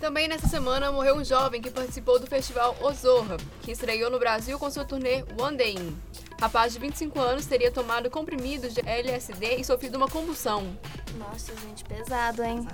Também 0.00 0.28
nessa 0.28 0.46
semana 0.46 0.92
morreu 0.92 1.16
um 1.16 1.24
jovem 1.24 1.60
que 1.60 1.70
participou 1.70 2.20
do 2.20 2.26
festival 2.26 2.76
Ozorra, 2.80 3.36
que 3.62 3.72
estreou 3.72 4.10
no 4.10 4.18
Brasil 4.18 4.58
com 4.58 4.70
sua 4.70 4.84
turnê 4.84 5.24
One 5.38 5.56
Day 5.56 5.74
In. 5.74 5.96
Rapaz 6.40 6.72
de 6.72 6.78
25 6.78 7.18
anos 7.18 7.46
teria 7.46 7.70
tomado 7.72 8.08
comprimidos 8.08 8.72
de 8.72 8.80
LSD 8.88 9.56
e 9.56 9.64
sofrido 9.64 9.96
uma 9.96 10.08
convulsão. 10.08 10.78
Nossa, 11.16 11.52
gente, 11.66 11.82
pesado, 11.84 12.44
hein? 12.44 12.64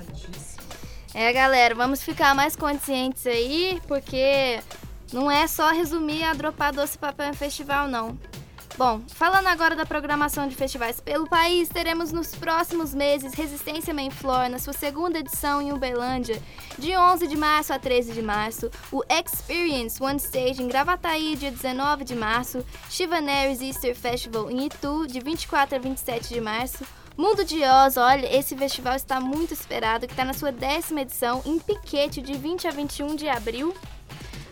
É, 1.15 1.33
galera, 1.33 1.75
vamos 1.75 2.03
ficar 2.03 2.35
mais 2.35 2.55
conscientes 2.55 3.27
aí, 3.27 3.81
porque 3.89 4.61
não 5.11 5.31
é 5.31 5.47
só 5.47 5.71
resumir 5.71 6.25
a 6.25 6.35
dropar 6.35 6.75
doce 6.75 6.99
papel 6.99 7.31
em 7.31 7.35
festival, 7.35 7.89
não. 7.89 8.19
Bom, 8.77 9.03
falando 9.07 9.47
agora 9.47 9.77
da 9.77 9.87
programação 9.87 10.49
de 10.49 10.57
festivais 10.57 10.99
pelo 10.99 11.29
país, 11.29 11.69
teremos 11.69 12.11
nos 12.11 12.35
próximos 12.35 12.93
meses 12.93 13.33
Resistência 13.33 13.95
Main 13.95 14.11
Floor 14.11 14.49
na 14.49 14.59
sua 14.59 14.73
segunda 14.73 15.21
edição 15.21 15.63
em 15.63 15.73
Uberlândia, 15.73 16.43
de 16.77 16.97
11 16.97 17.29
de 17.29 17.37
março 17.37 17.73
a 17.73 17.79
13 17.79 18.13
de 18.13 18.21
março, 18.21 18.69
o 18.91 19.01
Experience 19.09 20.03
One 20.03 20.19
Stage 20.19 20.61
em 20.61 20.67
Gravataí, 20.67 21.37
dia 21.37 21.53
19 21.53 22.03
de 22.03 22.17
março, 22.17 22.67
Chivaneres 22.91 23.61
Easter 23.61 23.95
Festival 23.95 24.51
em 24.51 24.67
Itu, 24.67 25.07
de 25.07 25.21
24 25.21 25.77
a 25.77 25.79
27 25.79 26.35
de 26.35 26.41
março, 26.41 26.85
Mundo 27.17 27.45
de 27.45 27.63
Oz, 27.63 27.97
olha, 27.97 28.27
esse 28.37 28.57
festival 28.57 28.97
está 28.97 29.21
muito 29.21 29.55
esperado, 29.55 30.05
que 30.05 30.13
está 30.13 30.25
na 30.25 30.33
sua 30.33 30.51
décima 30.51 31.03
edição, 31.03 31.41
em 31.47 31.61
Piquete, 31.61 32.21
de 32.21 32.33
20 32.33 32.67
a 32.67 32.73
21 32.73 33.15
de 33.15 33.29
abril. 33.29 33.73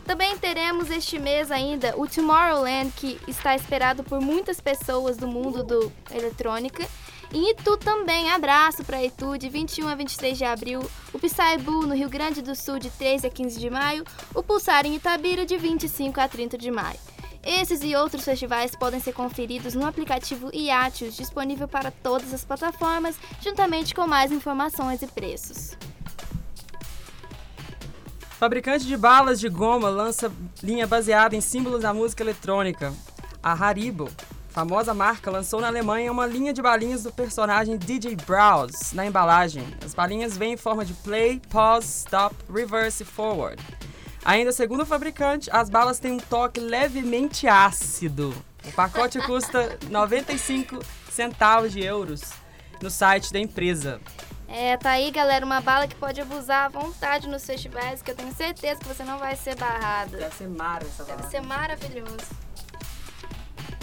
Também 0.05 0.37
teremos 0.37 0.91
este 0.91 1.19
mês 1.19 1.51
ainda 1.51 1.95
o 1.97 2.07
Tomorrowland, 2.07 2.93
que 2.97 3.19
está 3.29 3.55
esperado 3.55 4.03
por 4.03 4.21
muitas 4.21 4.61
pessoas 4.61 5.17
do 5.17 5.29
mundo 5.29 5.63
do 5.63 5.93
eletrônica. 6.11 6.87
Em 7.33 7.51
Itu 7.51 7.79
também, 7.79 8.31
abraço 8.31 8.85
para 8.85 9.03
Itu, 9.03 9.39
de 9.39 9.49
21 9.49 9.89
a 9.89 9.95
23 9.95 10.37
de 10.37 10.45
abril, 10.45 10.81
o 11.15 11.19
Psybu 11.19 11.87
no 11.87 11.95
Rio 11.95 12.09
Grande 12.09 12.43
do 12.43 12.55
Sul, 12.55 12.79
de 12.79 12.91
13 12.91 13.27
a 13.27 13.31
15 13.31 13.59
de 13.59 13.71
maio, 13.71 14.05
o 14.35 14.43
Pulsar 14.43 14.85
em 14.85 14.97
Itabira, 14.97 15.47
de 15.47 15.57
25 15.57 16.21
a 16.21 16.29
30 16.29 16.59
de 16.59 16.71
maio. 16.71 16.99
Esses 17.45 17.83
e 17.83 17.97
outros 17.97 18.25
festivais 18.25 18.77
podem 18.77 19.01
ser 19.01 19.13
conferidos 19.15 19.75
no 19.75 19.87
aplicativo 19.87 20.51
Iatius, 20.55 21.17
disponível 21.17 21.67
para 21.67 21.91
todas 21.91 22.33
as 22.35 22.45
plataformas, 22.45 23.17
juntamente 23.41 23.95
com 23.95 24.07
mais 24.07 24.31
informações 24.31 25.03
e 25.03 25.07
preços. 25.07 25.77
Fabricante 28.43 28.85
de 28.85 28.97
balas 28.97 29.39
de 29.39 29.49
goma 29.49 29.89
lança 29.89 30.29
linha 30.65 30.85
baseada 30.85 31.37
em 31.37 31.41
símbolos 31.41 31.83
da 31.83 31.95
música 31.95 32.25
eletrônica. 32.25 32.93
A 33.41 33.53
Haribo, 33.53 34.11
famosa 34.49 34.93
marca, 34.93 35.31
lançou 35.31 35.61
na 35.61 35.69
Alemanha 35.69 36.11
uma 36.11 36.27
linha 36.27 36.53
de 36.53 36.61
balinhas 36.61 37.05
do 37.05 37.13
personagem 37.13 37.77
DJ 37.77 38.17
Browse 38.17 38.97
na 38.97 39.07
embalagem. 39.07 39.63
As 39.85 39.95
balinhas 39.95 40.37
vêm 40.37 40.55
em 40.55 40.57
forma 40.57 40.85
de 40.85 40.93
play, 40.93 41.41
pause, 41.51 41.87
stop, 41.87 42.35
reverse 42.53 43.05
e 43.05 43.07
forward. 43.07 43.63
Ainda 44.25 44.51
segundo 44.51 44.83
o 44.83 44.87
fabricante, 44.87 45.49
as 45.53 45.71
balas 45.71 46.01
têm 46.01 46.11
um 46.11 46.19
toque 46.19 46.59
levemente 46.59 47.47
ácido. 47.47 48.35
O 48.67 48.73
pacote 48.73 49.21
custa 49.21 49.79
95 49.89 50.81
centavos 51.09 51.71
de 51.71 51.81
euros 51.81 52.23
no 52.83 52.91
site 52.91 53.33
da 53.33 53.39
empresa. 53.39 54.01
É, 54.55 54.77
tá 54.77 54.91
aí, 54.91 55.11
galera, 55.11 55.47
uma 55.47 55.63
bala 55.63 55.89
que 55.89 55.95
pode 55.95 56.21
abusar 56.21 56.67
à 56.67 56.69
vontade 56.69 57.27
nos 57.27 57.43
festivais, 57.43 58.03
que 58.03 58.11
eu 58.11 58.15
tenho 58.15 58.35
certeza 58.35 58.79
que 58.79 58.87
você 58.87 59.03
não 59.03 59.19
vai 59.19 59.35
ser 59.35 59.57
barrada. 59.57 60.19
Deve 60.19 60.37
ser 60.37 60.47
mara 60.47 60.85
essa 60.85 61.05
bala. 61.05 61.17
Deve 61.17 61.31
ser 61.31 61.41
maravilhoso. 61.41 62.27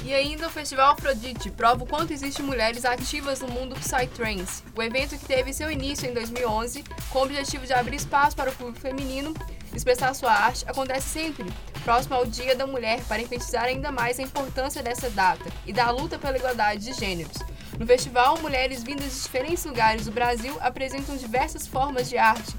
E 0.06 0.14
ainda 0.14 0.46
o 0.46 0.50
Festival 0.52 0.92
Afrodite 0.92 1.50
prova 1.50 1.84
o 1.84 1.88
quanto 1.88 2.14
existem 2.14 2.46
mulheres 2.46 2.86
ativas 2.86 3.40
no 3.40 3.48
mundo 3.48 3.76
Psytrance. 3.78 4.64
O 4.76 4.84
evento 4.84 5.18
que 5.18 5.26
teve 5.26 5.52
seu 5.54 5.72
início 5.72 6.08
em 6.08 6.14
2011, 6.14 6.84
com 7.10 7.20
o 7.20 7.24
objetivo 7.24 7.66
de 7.66 7.74
abrir 7.74 7.96
espaço 7.96 8.36
para 8.36 8.52
o 8.52 8.56
público 8.56 8.80
feminino 8.80 9.34
expressar 9.74 10.14
sua 10.14 10.32
arte, 10.32 10.66
acontece 10.68 11.08
sempre 11.08 11.52
próximo 11.84 12.14
ao 12.14 12.28
Dia 12.28 12.56
da 12.56 12.68
Mulher 12.68 13.02
para 13.06 13.22
enfatizar 13.22 13.64
ainda 13.64 13.92
mais 13.92 14.20
a 14.20 14.24
importância 14.24 14.84
dessa 14.84 15.10
data 15.10 15.50
e 15.66 15.74
da 15.74 15.90
luta 15.90 16.20
pela 16.20 16.38
igualdade 16.38 16.86
de 16.86 16.94
gêneros. 16.94 17.38
No 17.80 17.88
festival, 17.88 18.38
mulheres 18.40 18.84
vindas 18.84 19.14
de 19.14 19.22
diferentes 19.22 19.64
lugares 19.64 20.04
do 20.04 20.12
Brasil 20.12 20.54
apresentam 20.60 21.16
diversas 21.16 21.66
formas 21.66 22.10
de 22.10 22.18
arte 22.18 22.54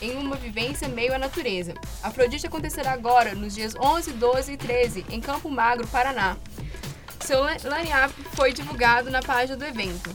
em 0.00 0.16
uma 0.16 0.36
vivência 0.36 0.88
meio 0.88 1.14
à 1.14 1.18
natureza. 1.18 1.74
Afrodite 2.02 2.46
acontecerá 2.46 2.92
agora, 2.92 3.34
nos 3.34 3.54
dias 3.54 3.74
11, 3.78 4.12
12 4.12 4.52
e 4.52 4.56
13, 4.56 5.06
em 5.10 5.20
Campo 5.20 5.50
Magro, 5.50 5.86
Paraná. 5.88 6.38
Seu 7.20 7.44
line-up 7.44 8.14
foi 8.32 8.54
divulgado 8.54 9.10
na 9.10 9.20
página 9.20 9.54
do 9.54 9.66
evento. 9.66 10.10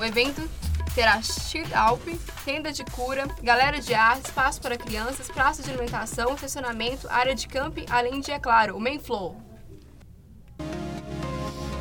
O 0.00 0.04
evento 0.04 0.48
terá 0.94 1.20
Sheet 1.20 1.74
Alp, 1.74 2.08
tenda 2.46 2.72
de 2.72 2.84
cura, 2.84 3.28
galera 3.42 3.80
de 3.80 3.92
arte, 3.92 4.24
espaço 4.24 4.62
para 4.62 4.78
crianças, 4.78 5.28
praça 5.28 5.62
de 5.62 5.68
alimentação, 5.68 6.34
estacionamento, 6.34 7.06
área 7.10 7.34
de 7.34 7.46
camping, 7.46 7.84
além 7.90 8.20
de, 8.20 8.32
é 8.32 8.38
claro, 8.38 8.78
o 8.78 8.80
main 8.80 8.98
floor 8.98 9.47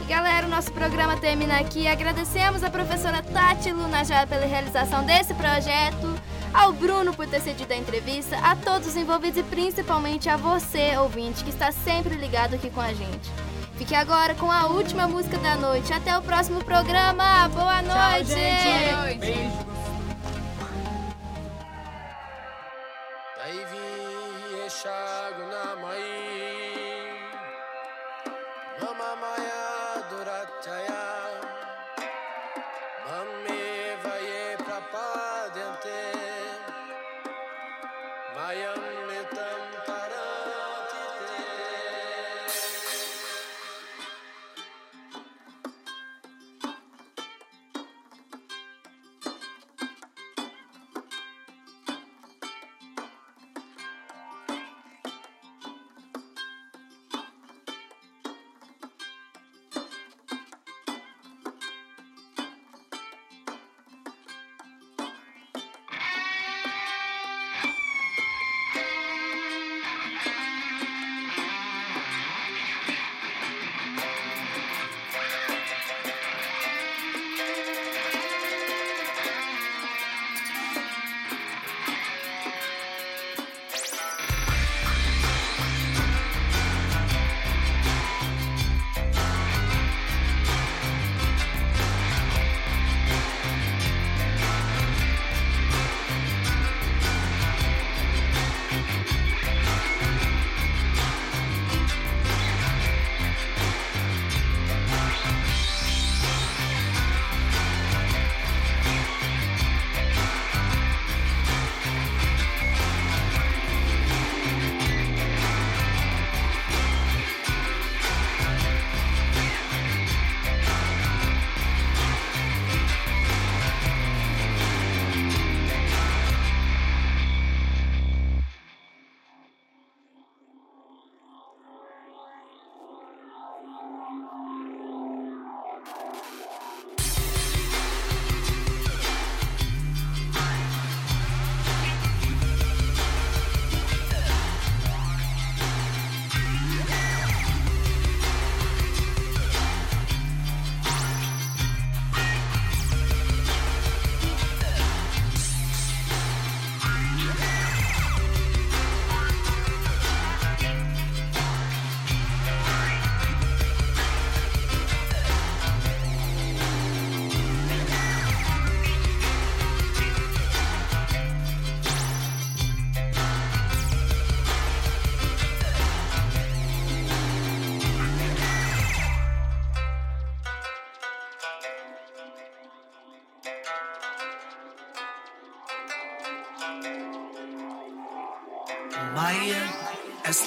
galera, 0.07 0.47
o 0.47 0.49
nosso 0.49 0.71
programa 0.71 1.17
termina 1.17 1.59
aqui. 1.59 1.85
Agradecemos 1.87 2.63
a 2.63 2.69
professora 2.69 3.21
Tati 3.21 3.71
Lunajá 3.71 4.25
pela 4.25 4.45
realização 4.45 5.03
desse 5.03 5.33
projeto, 5.33 6.15
ao 6.53 6.71
Bruno 6.71 7.13
por 7.13 7.27
ter 7.27 7.41
cedido 7.41 7.73
a 7.73 7.75
entrevista, 7.75 8.37
a 8.37 8.55
todos 8.55 8.87
os 8.87 8.95
envolvidos 8.95 9.37
e 9.37 9.43
principalmente 9.43 10.29
a 10.29 10.37
você, 10.37 10.97
ouvinte, 10.97 11.43
que 11.43 11.49
está 11.49 11.71
sempre 11.73 12.15
ligado 12.15 12.55
aqui 12.55 12.69
com 12.69 12.81
a 12.81 12.93
gente. 12.93 13.29
Fique 13.77 13.93
agora 13.93 14.33
com 14.33 14.49
a 14.49 14.65
última 14.67 15.07
música 15.07 15.37
da 15.37 15.55
noite. 15.55 15.93
Até 15.93 16.17
o 16.17 16.21
próximo 16.21 16.63
programa. 16.63 17.47
Boa 17.49 17.81
noite. 17.81 18.31
Tchau, 18.31 18.37
gente. 18.37 18.89
Boa 18.89 19.01
noite. 19.03 19.19
Beijo. 19.19 19.66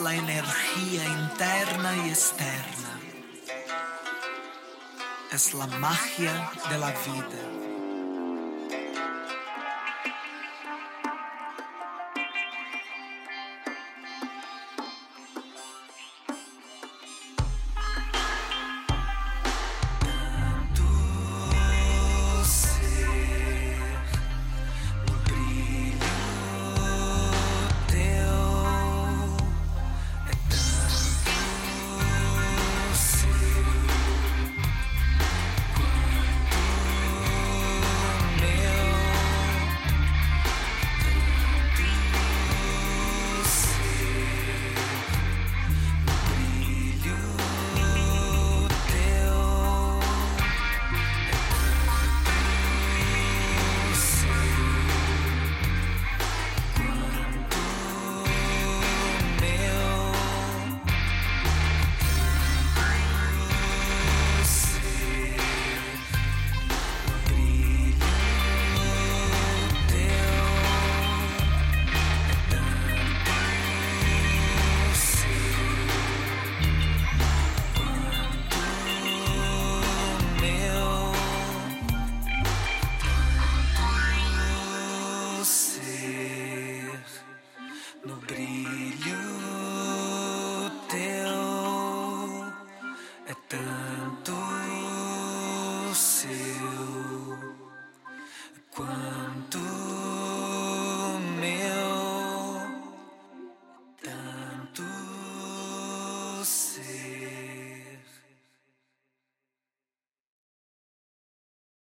Es 0.00 0.04
la 0.04 0.14
energía 0.14 1.04
interna 1.04 2.06
y 2.06 2.08
externa. 2.08 3.00
Es 5.30 5.52
la 5.52 5.66
magia 5.66 6.50
de 6.70 6.78
la 6.78 6.90
vida. 6.90 7.59